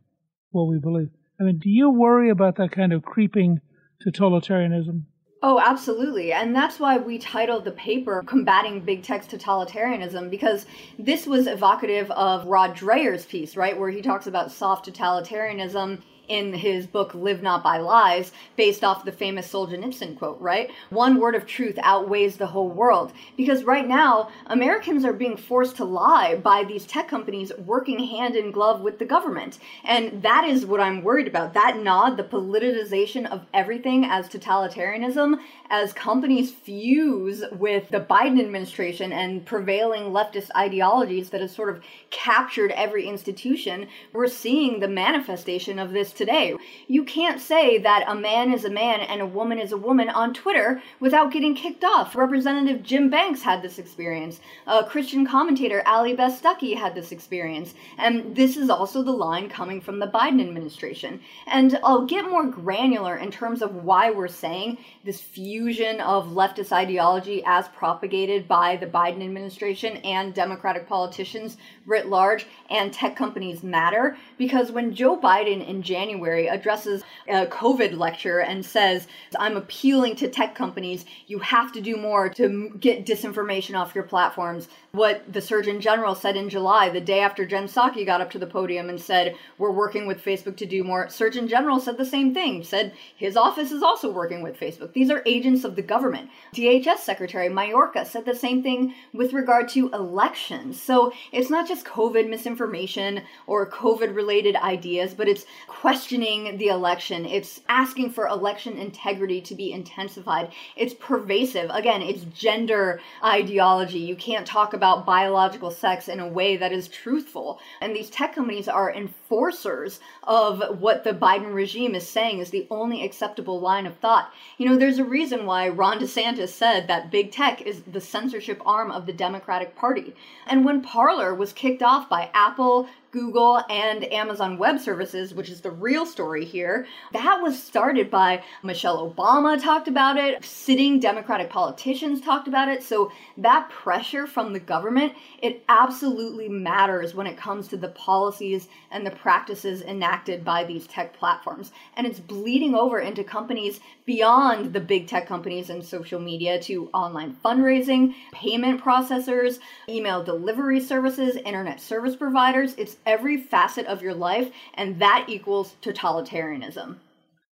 what 0.51 0.67
we 0.67 0.79
believe. 0.79 1.09
I 1.39 1.43
mean, 1.43 1.59
do 1.59 1.69
you 1.69 1.89
worry 1.89 2.29
about 2.29 2.57
that 2.57 2.71
kind 2.71 2.93
of 2.93 3.03
creeping 3.03 3.61
totalitarianism? 4.05 5.03
Oh, 5.45 5.59
absolutely. 5.59 6.31
And 6.31 6.55
that's 6.55 6.79
why 6.79 6.97
we 6.97 7.19
titled 7.19 7.65
the 7.65 7.71
paper 7.71 8.23
Combating 8.25 8.79
Big 8.79 9.03
Tech's 9.03 9.27
Totalitarianism, 9.27 10.29
because 10.29 10.65
this 10.97 11.27
was 11.27 11.47
evocative 11.47 12.09
of 12.11 12.45
Rod 12.45 12.77
Dreher's 12.77 13.25
piece, 13.25 13.57
right, 13.57 13.77
where 13.77 13.89
he 13.89 14.01
talks 14.01 14.25
about 14.25 14.51
soft 14.51 14.87
totalitarianism 14.87 16.01
in 16.27 16.53
his 16.53 16.87
book 16.87 17.13
Live 17.13 17.41
Not 17.41 17.63
by 17.63 17.77
Lies, 17.77 18.31
based 18.55 18.83
off 18.83 19.05
the 19.05 19.11
famous 19.11 19.51
Solzhenitsyn 19.51 20.17
quote, 20.17 20.39
right? 20.39 20.71
One 20.89 21.19
word 21.19 21.35
of 21.35 21.45
truth 21.45 21.77
outweighs 21.81 22.37
the 22.37 22.47
whole 22.47 22.69
world. 22.69 23.11
Because 23.35 23.63
right 23.63 23.87
now, 23.87 24.29
Americans 24.47 25.03
are 25.05 25.13
being 25.13 25.37
forced 25.37 25.75
to 25.77 25.85
lie 25.85 26.35
by 26.35 26.63
these 26.63 26.85
tech 26.85 27.07
companies 27.07 27.51
working 27.65 27.99
hand 27.99 28.35
in 28.35 28.51
glove 28.51 28.81
with 28.81 28.99
the 28.99 29.05
government. 29.05 29.59
And 29.83 30.23
that 30.23 30.45
is 30.45 30.65
what 30.65 30.79
I'm 30.79 31.03
worried 31.03 31.27
about. 31.27 31.53
That 31.53 31.77
nod, 31.77 32.17
the 32.17 32.23
politicization 32.23 33.29
of 33.29 33.45
everything 33.53 34.05
as 34.05 34.29
totalitarianism, 34.29 35.39
as 35.69 35.91
companies 35.93 36.51
fuse 36.51 37.43
with 37.51 37.89
the 37.89 37.99
Biden 37.99 38.39
administration 38.39 39.11
and 39.11 39.45
prevailing 39.45 40.11
leftist 40.11 40.49
ideologies 40.55 41.31
that 41.31 41.41
has 41.41 41.53
sort 41.53 41.69
of 41.69 41.83
captured 42.11 42.71
every 42.71 43.07
institution, 43.07 43.87
we're 44.13 44.27
seeing 44.27 44.79
the 44.79 44.87
manifestation 44.87 45.79
of 45.79 45.91
this 45.91 46.12
today. 46.13 46.55
You 46.87 47.03
can't 47.03 47.41
say 47.41 47.77
that 47.79 48.05
a 48.07 48.15
man 48.15 48.53
is 48.53 48.65
a 48.65 48.69
man 48.69 49.01
and 49.01 49.21
a 49.21 49.25
woman 49.25 49.59
is 49.59 49.71
a 49.71 49.77
woman 49.77 50.09
on 50.09 50.33
Twitter 50.33 50.81
without 50.99 51.31
getting 51.31 51.55
kicked 51.55 51.83
off. 51.83 52.15
Representative 52.15 52.83
Jim 52.83 53.09
Banks 53.09 53.41
had 53.41 53.61
this 53.61 53.79
experience. 53.79 54.39
A 54.67 54.83
Christian 54.83 55.25
commentator 55.25 55.81
Allie 55.85 56.15
Beth 56.15 56.41
Stuckey 56.41 56.77
had 56.77 56.95
this 56.95 57.11
experience. 57.11 57.73
And 57.97 58.35
this 58.35 58.57
is 58.57 58.69
also 58.69 59.03
the 59.03 59.11
line 59.11 59.49
coming 59.49 59.81
from 59.81 59.99
the 59.99 60.07
Biden 60.07 60.41
administration. 60.41 61.19
And 61.47 61.79
I'll 61.83 62.05
get 62.05 62.29
more 62.29 62.45
granular 62.45 63.17
in 63.17 63.31
terms 63.31 63.61
of 63.61 63.75
why 63.75 64.11
we're 64.11 64.27
saying 64.27 64.77
this 65.03 65.21
fusion 65.21 65.99
of 66.01 66.27
leftist 66.27 66.71
ideology 66.71 67.43
as 67.45 67.67
propagated 67.69 68.47
by 68.47 68.77
the 68.77 68.87
Biden 68.87 69.23
administration 69.23 69.97
and 69.97 70.33
Democratic 70.33 70.87
politicians 70.87 71.57
writ 71.85 72.07
large 72.07 72.45
and 72.69 72.93
tech 72.93 73.15
companies 73.15 73.63
matter. 73.63 74.17
Because 74.37 74.71
when 74.71 74.93
Joe 74.93 75.17
Biden 75.17 75.65
in 75.67 75.81
January 75.81 76.02
January 76.03 76.47
addresses 76.47 77.01
a 77.29 77.45
COVID 77.45 77.97
lecture 77.97 78.39
and 78.39 78.65
says, 78.65 79.07
I'm 79.39 79.55
appealing 79.55 80.17
to 80.17 80.27
tech 80.27 80.53
companies. 80.53 81.05
You 81.27 81.39
have 81.39 81.71
to 81.71 81.81
do 81.81 81.95
more 81.95 82.27
to 82.29 82.71
get 82.77 83.05
disinformation 83.05 83.79
off 83.79 83.95
your 83.95 84.03
platforms. 84.03 84.67
What 84.91 85.31
the 85.31 85.41
Surgeon 85.41 85.79
General 85.79 86.13
said 86.13 86.35
in 86.35 86.49
July, 86.49 86.89
the 86.89 86.99
day 86.99 87.21
after 87.21 87.45
Jen 87.45 87.67
Psaki 87.67 88.05
got 88.05 88.19
up 88.19 88.29
to 88.31 88.37
the 88.37 88.45
podium 88.45 88.89
and 88.89 88.99
said, 88.99 89.35
We're 89.57 89.71
working 89.71 90.05
with 90.05 90.23
Facebook 90.23 90.57
to 90.57 90.65
do 90.65 90.83
more, 90.83 91.09
Surgeon 91.09 91.47
General 91.47 91.79
said 91.79 91.97
the 91.97 92.05
same 92.05 92.33
thing, 92.33 92.63
said 92.63 92.93
his 93.15 93.37
office 93.37 93.71
is 93.71 93.81
also 93.81 94.11
working 94.11 94.41
with 94.41 94.59
Facebook. 94.59 94.91
These 94.93 95.09
are 95.09 95.23
agents 95.25 95.63
of 95.63 95.75
the 95.75 95.81
government. 95.81 96.29
DHS 96.53 96.97
Secretary 96.97 97.47
Mayorkas 97.47 98.07
said 98.07 98.25
the 98.25 98.35
same 98.35 98.61
thing 98.61 98.93
with 99.13 99.33
regard 99.33 99.69
to 99.69 99.89
elections. 99.91 100.79
So 100.81 101.13
it's 101.31 101.49
not 101.49 101.67
just 101.67 101.85
COVID 101.85 102.29
misinformation 102.29 103.21
or 103.47 103.69
COVID 103.69 104.13
related 104.13 104.55
ideas, 104.57 105.13
but 105.13 105.27
it's 105.27 105.45
questioning 105.93 106.57
the 106.57 106.69
election. 106.69 107.23
It's 107.23 107.61
asking 107.69 108.13
for 108.13 108.25
election 108.25 108.77
integrity 108.77 109.41
to 109.41 109.53
be 109.53 109.71
intensified. 109.71 110.51
It's 110.75 110.95
pervasive. 110.95 111.69
Again, 111.69 112.01
it's 112.01 112.23
gender 112.23 112.99
ideology. 113.23 113.99
You 113.99 114.15
can't 114.15 114.47
talk 114.47 114.73
about 114.73 115.05
biological 115.05 115.69
sex 115.69 116.07
in 116.07 116.19
a 116.19 116.27
way 116.27 116.57
that 116.57 116.71
is 116.71 116.87
truthful. 116.87 117.59
And 117.79 117.95
these 117.95 118.09
tech 118.09 118.33
companies 118.33 118.67
are 118.67 118.91
enforcers 118.91 119.99
of 120.23 120.79
what 120.79 121.03
the 121.03 121.13
Biden 121.13 121.53
regime 121.53 121.93
is 121.93 122.09
saying 122.09 122.39
is 122.39 122.49
the 122.49 122.65
only 122.71 123.05
acceptable 123.05 123.59
line 123.59 123.85
of 123.85 123.95
thought. 123.97 124.33
You 124.57 124.67
know, 124.67 124.77
there's 124.77 124.97
a 124.97 125.05
reason 125.05 125.45
why 125.45 125.69
Ron 125.69 125.99
DeSantis 125.99 126.49
said 126.49 126.87
that 126.87 127.11
big 127.11 127.31
tech 127.31 127.61
is 127.61 127.83
the 127.83 128.01
censorship 128.01 128.63
arm 128.65 128.89
of 128.89 129.05
the 129.05 129.13
Democratic 129.13 129.75
Party. 129.75 130.15
And 130.47 130.65
when 130.65 130.81
Parler 130.81 131.35
was 131.35 131.53
kicked 131.53 131.83
off 131.83 132.09
by 132.09 132.31
Apple, 132.33 132.89
Google 133.13 133.61
and 133.69 134.11
Amazon 134.11 134.57
Web 134.57 134.79
Services, 134.79 135.35
which 135.35 135.47
is 135.47 135.61
the 135.61 135.69
real 135.69 136.03
story 136.03 136.43
here. 136.43 136.87
That 137.13 137.41
was 137.43 137.61
started 137.61 138.09
by 138.09 138.43
Michelle 138.63 139.09
Obama 139.09 139.61
talked 139.61 139.87
about 139.87 140.17
it, 140.17 140.43
sitting 140.43 140.99
Democratic 140.99 141.51
politicians 141.51 142.19
talked 142.19 142.47
about 142.47 142.69
it. 142.69 142.81
So 142.81 143.11
that 143.37 143.69
pressure 143.69 144.25
from 144.25 144.51
the 144.51 144.59
government, 144.59 145.13
it 145.43 145.63
absolutely 145.69 146.49
matters 146.49 147.13
when 147.13 147.27
it 147.27 147.37
comes 147.37 147.67
to 147.67 147.77
the 147.77 147.89
policies 147.89 148.67
and 148.89 149.05
the 149.05 149.11
practices 149.11 149.83
enacted 149.83 150.43
by 150.43 150.63
these 150.63 150.87
tech 150.87 151.13
platforms. 151.13 151.71
And 151.95 152.07
it's 152.07 152.19
bleeding 152.19 152.73
over 152.73 152.99
into 152.99 153.23
companies 153.23 153.79
beyond 154.07 154.73
the 154.73 154.79
big 154.81 155.07
tech 155.07 155.27
companies 155.27 155.69
and 155.69 155.85
social 155.85 156.19
media 156.19 156.59
to 156.63 156.89
online 156.95 157.37
fundraising, 157.45 158.15
payment 158.31 158.83
processors, 158.83 159.59
email 159.87 160.23
delivery 160.23 160.79
services, 160.79 161.35
internet 161.35 161.79
service 161.79 162.15
providers. 162.15 162.73
It's 162.75 162.97
every 163.05 163.37
facet 163.37 163.85
of 163.85 164.01
your 164.01 164.13
life, 164.13 164.51
and 164.73 164.99
that 164.99 165.25
equals 165.27 165.75
totalitarianism. 165.81 166.97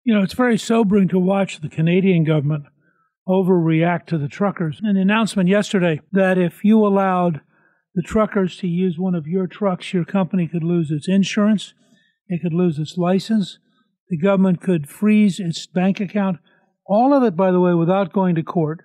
You 0.03 0.13
know, 0.13 0.21
it's 0.21 0.34
very 0.34 0.58
sobering 0.58 1.08
to 1.10 1.19
watch 1.19 1.62
the 1.62 1.69
Canadian 1.69 2.23
government 2.23 2.65
overreact 3.27 4.05
to 4.08 4.17
the 4.17 4.27
truckers. 4.27 4.79
An 4.84 4.97
announcement 4.97 5.49
yesterday 5.49 6.01
that 6.12 6.38
if 6.38 6.63
you 6.63 6.86
allowed 6.86 7.41
the 7.95 8.03
truckers 8.03 8.58
to 8.58 8.67
use 8.67 8.99
one 8.99 9.15
of 9.15 9.25
your 9.25 9.47
trucks, 9.47 9.93
your 9.93 10.05
company 10.05 10.47
could 10.47 10.63
lose 10.63 10.91
its 10.91 11.08
insurance, 11.08 11.73
it 12.27 12.41
could 12.41 12.53
lose 12.53 12.77
its 12.77 12.97
license, 12.97 13.58
the 14.10 14.17
government 14.17 14.62
could 14.62 14.88
freeze 14.88 15.39
its 15.39 15.65
bank 15.65 15.99
account. 15.99 16.38
All 16.86 17.13
of 17.13 17.23
it, 17.23 17.36
by 17.36 17.51
the 17.51 17.60
way, 17.60 17.73
without 17.73 18.13
going 18.13 18.36
to 18.36 18.43
court, 18.43 18.81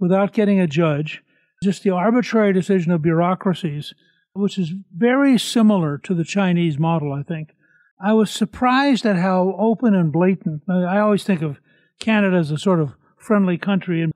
without 0.00 0.32
getting 0.32 0.58
a 0.58 0.66
judge, 0.66 1.22
just 1.62 1.82
the 1.82 1.90
arbitrary 1.90 2.52
decision 2.52 2.92
of 2.92 3.02
bureaucracies 3.02 3.94
which 4.38 4.58
is 4.58 4.72
very 4.94 5.38
similar 5.38 5.98
to 5.98 6.14
the 6.14 6.24
Chinese 6.24 6.78
model, 6.78 7.12
I 7.12 7.22
think. 7.22 7.54
I 8.00 8.12
was 8.12 8.30
surprised 8.30 9.06
at 9.06 9.16
how 9.16 9.56
open 9.58 9.94
and 9.94 10.12
blatant. 10.12 10.62
I 10.68 10.98
always 10.98 11.24
think 11.24 11.42
of 11.42 11.58
Canada 11.98 12.36
as 12.36 12.50
a 12.50 12.58
sort 12.58 12.80
of 12.80 12.94
friendly 13.16 13.58
country, 13.58 14.02
and 14.02 14.12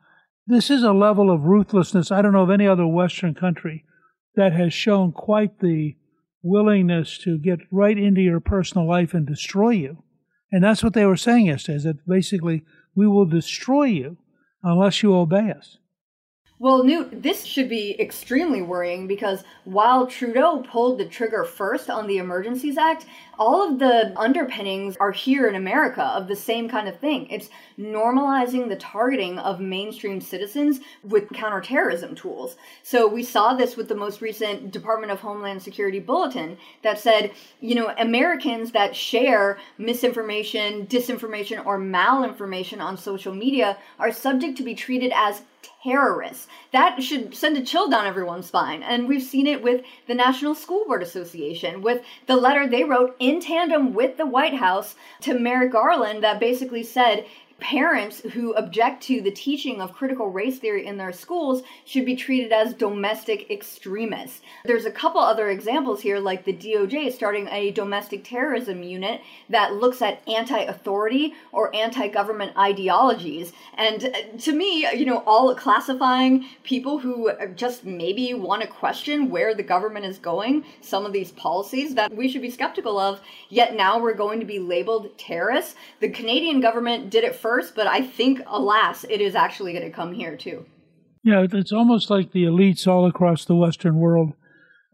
this 0.46 0.70
is 0.70 0.82
a 0.82 0.92
level 0.92 1.30
of 1.30 1.44
ruthlessness 1.44 2.10
I 2.10 2.22
don't 2.22 2.32
know 2.32 2.42
of 2.42 2.50
any 2.50 2.66
other 2.66 2.86
Western 2.86 3.34
country 3.34 3.84
that 4.36 4.52
has 4.52 4.72
shown 4.72 5.12
quite 5.12 5.60
the 5.60 5.96
willingness 6.42 7.18
to 7.18 7.38
get 7.38 7.60
right 7.70 7.98
into 7.98 8.20
your 8.20 8.40
personal 8.40 8.88
life 8.88 9.14
and 9.14 9.26
destroy 9.26 9.70
you. 9.70 10.02
And 10.52 10.64
that's 10.64 10.82
what 10.82 10.94
they 10.94 11.06
were 11.06 11.16
saying 11.16 11.46
yesterday, 11.46 11.76
is 11.76 11.84
that 11.84 12.06
basically 12.06 12.64
we 12.94 13.06
will 13.06 13.26
destroy 13.26 13.84
you 13.84 14.18
unless 14.62 15.02
you 15.02 15.14
obey 15.14 15.50
us. 15.50 15.78
Well, 16.62 16.84
Newt, 16.84 17.22
this 17.22 17.46
should 17.46 17.70
be 17.70 17.98
extremely 17.98 18.60
worrying 18.60 19.06
because 19.06 19.44
while 19.64 20.06
Trudeau 20.06 20.58
pulled 20.58 20.98
the 20.98 21.06
trigger 21.06 21.42
first 21.42 21.88
on 21.88 22.06
the 22.06 22.18
Emergencies 22.18 22.76
Act, 22.76 23.06
all 23.40 23.66
of 23.66 23.78
the 23.78 24.12
underpinnings 24.20 24.98
are 25.00 25.12
here 25.12 25.48
in 25.48 25.54
America 25.54 26.02
of 26.02 26.28
the 26.28 26.36
same 26.36 26.68
kind 26.68 26.86
of 26.86 27.00
thing. 27.00 27.26
It's 27.30 27.48
normalizing 27.78 28.68
the 28.68 28.76
targeting 28.76 29.38
of 29.38 29.60
mainstream 29.60 30.20
citizens 30.20 30.80
with 31.02 31.30
counterterrorism 31.30 32.14
tools. 32.14 32.56
So 32.82 33.08
we 33.08 33.22
saw 33.22 33.54
this 33.54 33.78
with 33.78 33.88
the 33.88 33.94
most 33.94 34.20
recent 34.20 34.70
Department 34.70 35.10
of 35.10 35.20
Homeland 35.20 35.62
Security 35.62 36.00
bulletin 36.00 36.58
that 36.82 37.00
said, 37.00 37.32
you 37.60 37.74
know, 37.74 37.94
Americans 37.96 38.72
that 38.72 38.94
share 38.94 39.58
misinformation, 39.78 40.86
disinformation, 40.86 41.64
or 41.64 41.78
malinformation 41.78 42.82
on 42.82 42.98
social 42.98 43.34
media 43.34 43.78
are 43.98 44.12
subject 44.12 44.58
to 44.58 44.62
be 44.62 44.74
treated 44.74 45.12
as 45.14 45.40
terrorists. 45.82 46.46
That 46.72 47.02
should 47.02 47.34
send 47.34 47.56
a 47.56 47.62
chill 47.62 47.88
down 47.88 48.06
everyone's 48.06 48.46
spine. 48.46 48.82
And 48.82 49.08
we've 49.08 49.22
seen 49.22 49.46
it 49.46 49.62
with 49.62 49.82
the 50.06 50.14
National 50.14 50.54
School 50.54 50.84
Board 50.84 51.02
Association, 51.02 51.82
with 51.82 52.02
the 52.26 52.36
letter 52.36 52.68
they 52.68 52.84
wrote 52.84 53.16
in 53.18 53.29
tandem 53.38 53.92
with 53.92 54.16
the 54.16 54.26
White 54.26 54.54
House 54.54 54.94
to 55.20 55.38
Merrick 55.38 55.72
Garland 55.72 56.24
that 56.24 56.40
basically 56.40 56.82
said, 56.82 57.26
parents 57.60 58.20
who 58.32 58.54
object 58.54 59.02
to 59.04 59.20
the 59.20 59.30
teaching 59.30 59.80
of 59.80 59.92
critical 59.92 60.30
race 60.30 60.58
theory 60.58 60.86
in 60.86 60.96
their 60.96 61.12
schools 61.12 61.62
should 61.84 62.04
be 62.04 62.16
treated 62.16 62.52
as 62.52 62.74
domestic 62.74 63.50
extremists. 63.50 64.40
There's 64.64 64.86
a 64.86 64.90
couple 64.90 65.20
other 65.20 65.50
examples 65.50 66.00
here, 66.00 66.18
like 66.18 66.44
the 66.44 66.52
DOJ 66.52 67.12
starting 67.12 67.48
a 67.48 67.70
domestic 67.70 68.24
terrorism 68.24 68.82
unit 68.82 69.20
that 69.48 69.74
looks 69.74 70.02
at 70.02 70.26
anti 70.28 70.58
authority 70.58 71.34
or 71.52 71.74
anti 71.74 72.08
government 72.08 72.56
ideologies. 72.56 73.52
And 73.74 74.04
uh, 74.04 74.38
to 74.38 74.52
me, 74.52 74.86
you 74.96 75.04
know, 75.04 75.22
all 75.26 75.54
classifying 75.54 76.46
people 76.64 76.98
who 76.98 77.30
just 77.54 77.84
maybe 77.84 78.34
want 78.34 78.62
to 78.62 78.68
question 78.68 79.30
where 79.30 79.54
the 79.54 79.62
government 79.62 80.06
is 80.06 80.18
going, 80.18 80.64
some 80.80 81.04
of 81.04 81.12
these 81.12 81.32
policies 81.32 81.94
that 81.94 82.14
we 82.14 82.28
should 82.28 82.42
be 82.42 82.50
skeptical 82.50 82.98
of, 82.98 83.20
yet 83.48 83.76
now 83.76 84.00
we're 84.00 84.14
going 84.14 84.40
to 84.40 84.46
be 84.46 84.58
labeled 84.58 85.16
terrorists. 85.18 85.74
The 86.00 86.08
Canadian 86.08 86.60
government 86.60 87.10
did 87.10 87.24
it 87.24 87.36
first 87.36 87.49
first, 87.50 87.74
but 87.74 87.88
I 87.88 88.00
think, 88.00 88.42
alas, 88.46 89.04
it 89.10 89.20
is 89.20 89.34
actually 89.34 89.72
going 89.72 89.84
to 89.84 89.90
come 89.90 90.12
here 90.12 90.36
too. 90.36 90.66
Yeah, 91.24 91.44
it's 91.52 91.72
almost 91.72 92.08
like 92.08 92.30
the 92.30 92.44
elites 92.44 92.86
all 92.86 93.06
across 93.06 93.44
the 93.44 93.56
Western 93.56 93.96
world 93.96 94.34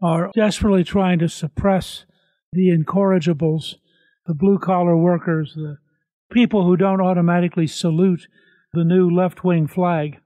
are 0.01 0.31
desperately 0.33 0.83
trying 0.83 1.19
to 1.19 1.29
suppress 1.29 2.05
the 2.51 2.69
incorrigibles, 2.69 3.75
the 4.25 4.33
blue 4.33 4.57
collar 4.57 4.97
workers, 4.97 5.53
the 5.55 5.77
people 6.31 6.65
who 6.65 6.75
don't 6.75 6.99
automatically 6.99 7.67
salute 7.67 8.27
the 8.73 8.83
new 8.83 9.07
left 9.07 9.43
wing 9.43 9.67
flag. 9.67 10.17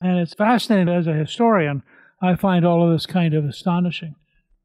And 0.00 0.20
it's 0.20 0.34
fascinating 0.34 0.88
as 0.88 1.08
a 1.08 1.14
historian. 1.14 1.82
I 2.22 2.36
find 2.36 2.64
all 2.64 2.86
of 2.86 2.92
this 2.92 3.06
kind 3.06 3.34
of 3.34 3.44
astonishing. 3.44 4.14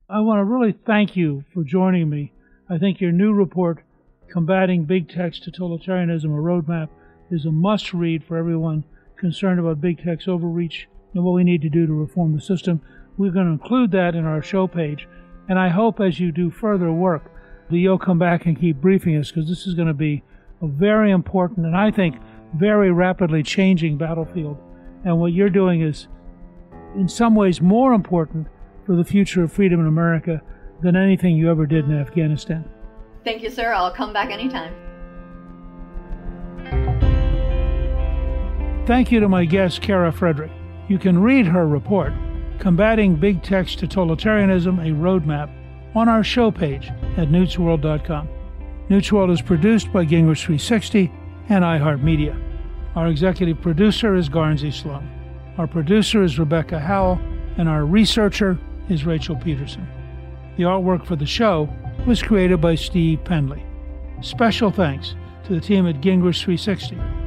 I 0.08 0.20
want 0.20 0.38
to 0.40 0.44
really 0.44 0.76
thank 0.86 1.16
you 1.16 1.46
for 1.52 1.64
joining 1.64 2.12
me. 2.12 2.32
I 2.70 2.78
think 2.78 3.02
your 3.02 3.12
new 3.12 3.34
report, 3.34 3.80
Combating 4.32 4.86
Big 4.86 5.10
Tech's 5.10 5.40
Totalitarianism, 5.40 6.26
a 6.26 6.28
Roadmap, 6.28 6.90
is 7.32 7.46
a 7.46 7.52
must 7.52 7.94
read 7.94 8.24
for 8.24 8.38
everyone 8.38 8.84
concerned 9.18 9.60
about 9.60 9.82
big 9.82 10.04
tech's 10.04 10.28
overreach 10.28 10.88
and 11.14 11.24
what 11.24 11.34
we 11.34 11.44
need 11.44 11.62
to 11.62 11.70
do 11.70 11.86
to 11.86 11.94
reform 11.94 12.34
the 12.34 12.42
system. 12.42 12.82
We're 13.18 13.32
going 13.32 13.48
to 13.48 13.52
include 13.52 13.92
that 13.92 14.16
in 14.16 14.26
our 14.26 14.42
show 14.42 14.68
page. 14.68 15.08
And 15.50 15.58
I 15.58 15.70
hope 15.70 16.00
as 16.00 16.20
you 16.20 16.32
do 16.32 16.52
further 16.52 16.92
work 16.92 17.32
that 17.70 17.78
you'll 17.78 17.98
come 17.98 18.20
back 18.20 18.46
and 18.46 18.60
keep 18.60 18.78
briefing 18.78 19.16
us 19.18 19.32
because 19.32 19.50
this 19.50 19.66
is 19.66 19.74
going 19.74 19.88
to 19.88 19.94
be 19.94 20.24
a 20.62 20.68
very 20.68 21.12
important 21.12 21.66
and 21.66 21.76
I 21.76 21.92
think 21.92 22.16
very 22.56 22.92
rapidly 22.92 23.44
changing 23.44 23.98
battlefield. 23.98 24.58
And 25.04 25.20
what 25.20 25.34
you're 25.34 25.50
doing 25.50 25.82
is, 25.82 26.08
in 26.96 27.08
some 27.08 27.36
ways, 27.36 27.62
more 27.62 27.94
important 27.94 28.48
for 28.86 28.96
the 28.96 29.04
future 29.04 29.44
of 29.44 29.52
freedom 29.52 29.80
in 29.80 29.88
America 29.88 30.42
than 30.82 30.96
anything 30.96 31.36
you 31.36 31.52
ever 31.52 31.66
did 31.66 31.86
in 31.86 32.00
Afghanistan. 32.00 32.66
Thank 33.24 33.44
you, 33.44 33.50
sir. 33.50 33.74
I'll 33.74 33.94
come 33.94 34.14
back 34.14 34.32
anytime. 34.32 34.87
Thank 38.88 39.12
you 39.12 39.20
to 39.20 39.28
my 39.28 39.44
guest, 39.44 39.82
Kara 39.82 40.14
Frederick. 40.14 40.50
You 40.88 40.98
can 40.98 41.22
read 41.22 41.46
her 41.46 41.68
report, 41.68 42.14
Combating 42.58 43.18
Big 43.18 43.44
Tech's 43.44 43.76
Totalitarianism, 43.76 44.80
a 44.80 44.96
Roadmap, 44.96 45.52
on 45.94 46.08
our 46.08 46.24
show 46.24 46.52
page 46.52 46.88
at 47.18 47.28
newtsworld.com. 47.28 48.30
Newt's 48.88 49.12
World 49.12 49.32
is 49.32 49.42
produced 49.42 49.92
by 49.92 50.06
Gingrich 50.06 50.40
360 50.40 51.12
and 51.50 51.66
iHeartMedia. 51.66 52.42
Our 52.96 53.08
executive 53.08 53.60
producer 53.60 54.16
is 54.16 54.30
Guernsey 54.30 54.72
Sloan. 54.72 55.06
Our 55.58 55.68
producer 55.68 56.24
is 56.24 56.40
Rebecca 56.40 56.80
Howell, 56.80 57.20
and 57.58 57.68
our 57.68 57.86
researcher 57.86 58.58
is 58.88 59.06
Rachel 59.06 59.36
Peterson. 59.36 59.86
The 60.56 60.64
artwork 60.64 61.06
for 61.06 61.18
the 61.18 61.26
show 61.26 61.68
was 62.06 62.24
created 62.24 62.62
by 62.62 62.76
Steve 62.76 63.22
Penley. 63.26 63.66
Special 64.22 64.72
thanks 64.72 65.14
to 65.44 65.56
the 65.56 65.60
team 65.60 65.86
at 65.88 65.96
Gingrich 65.96 66.42
360 66.42 67.27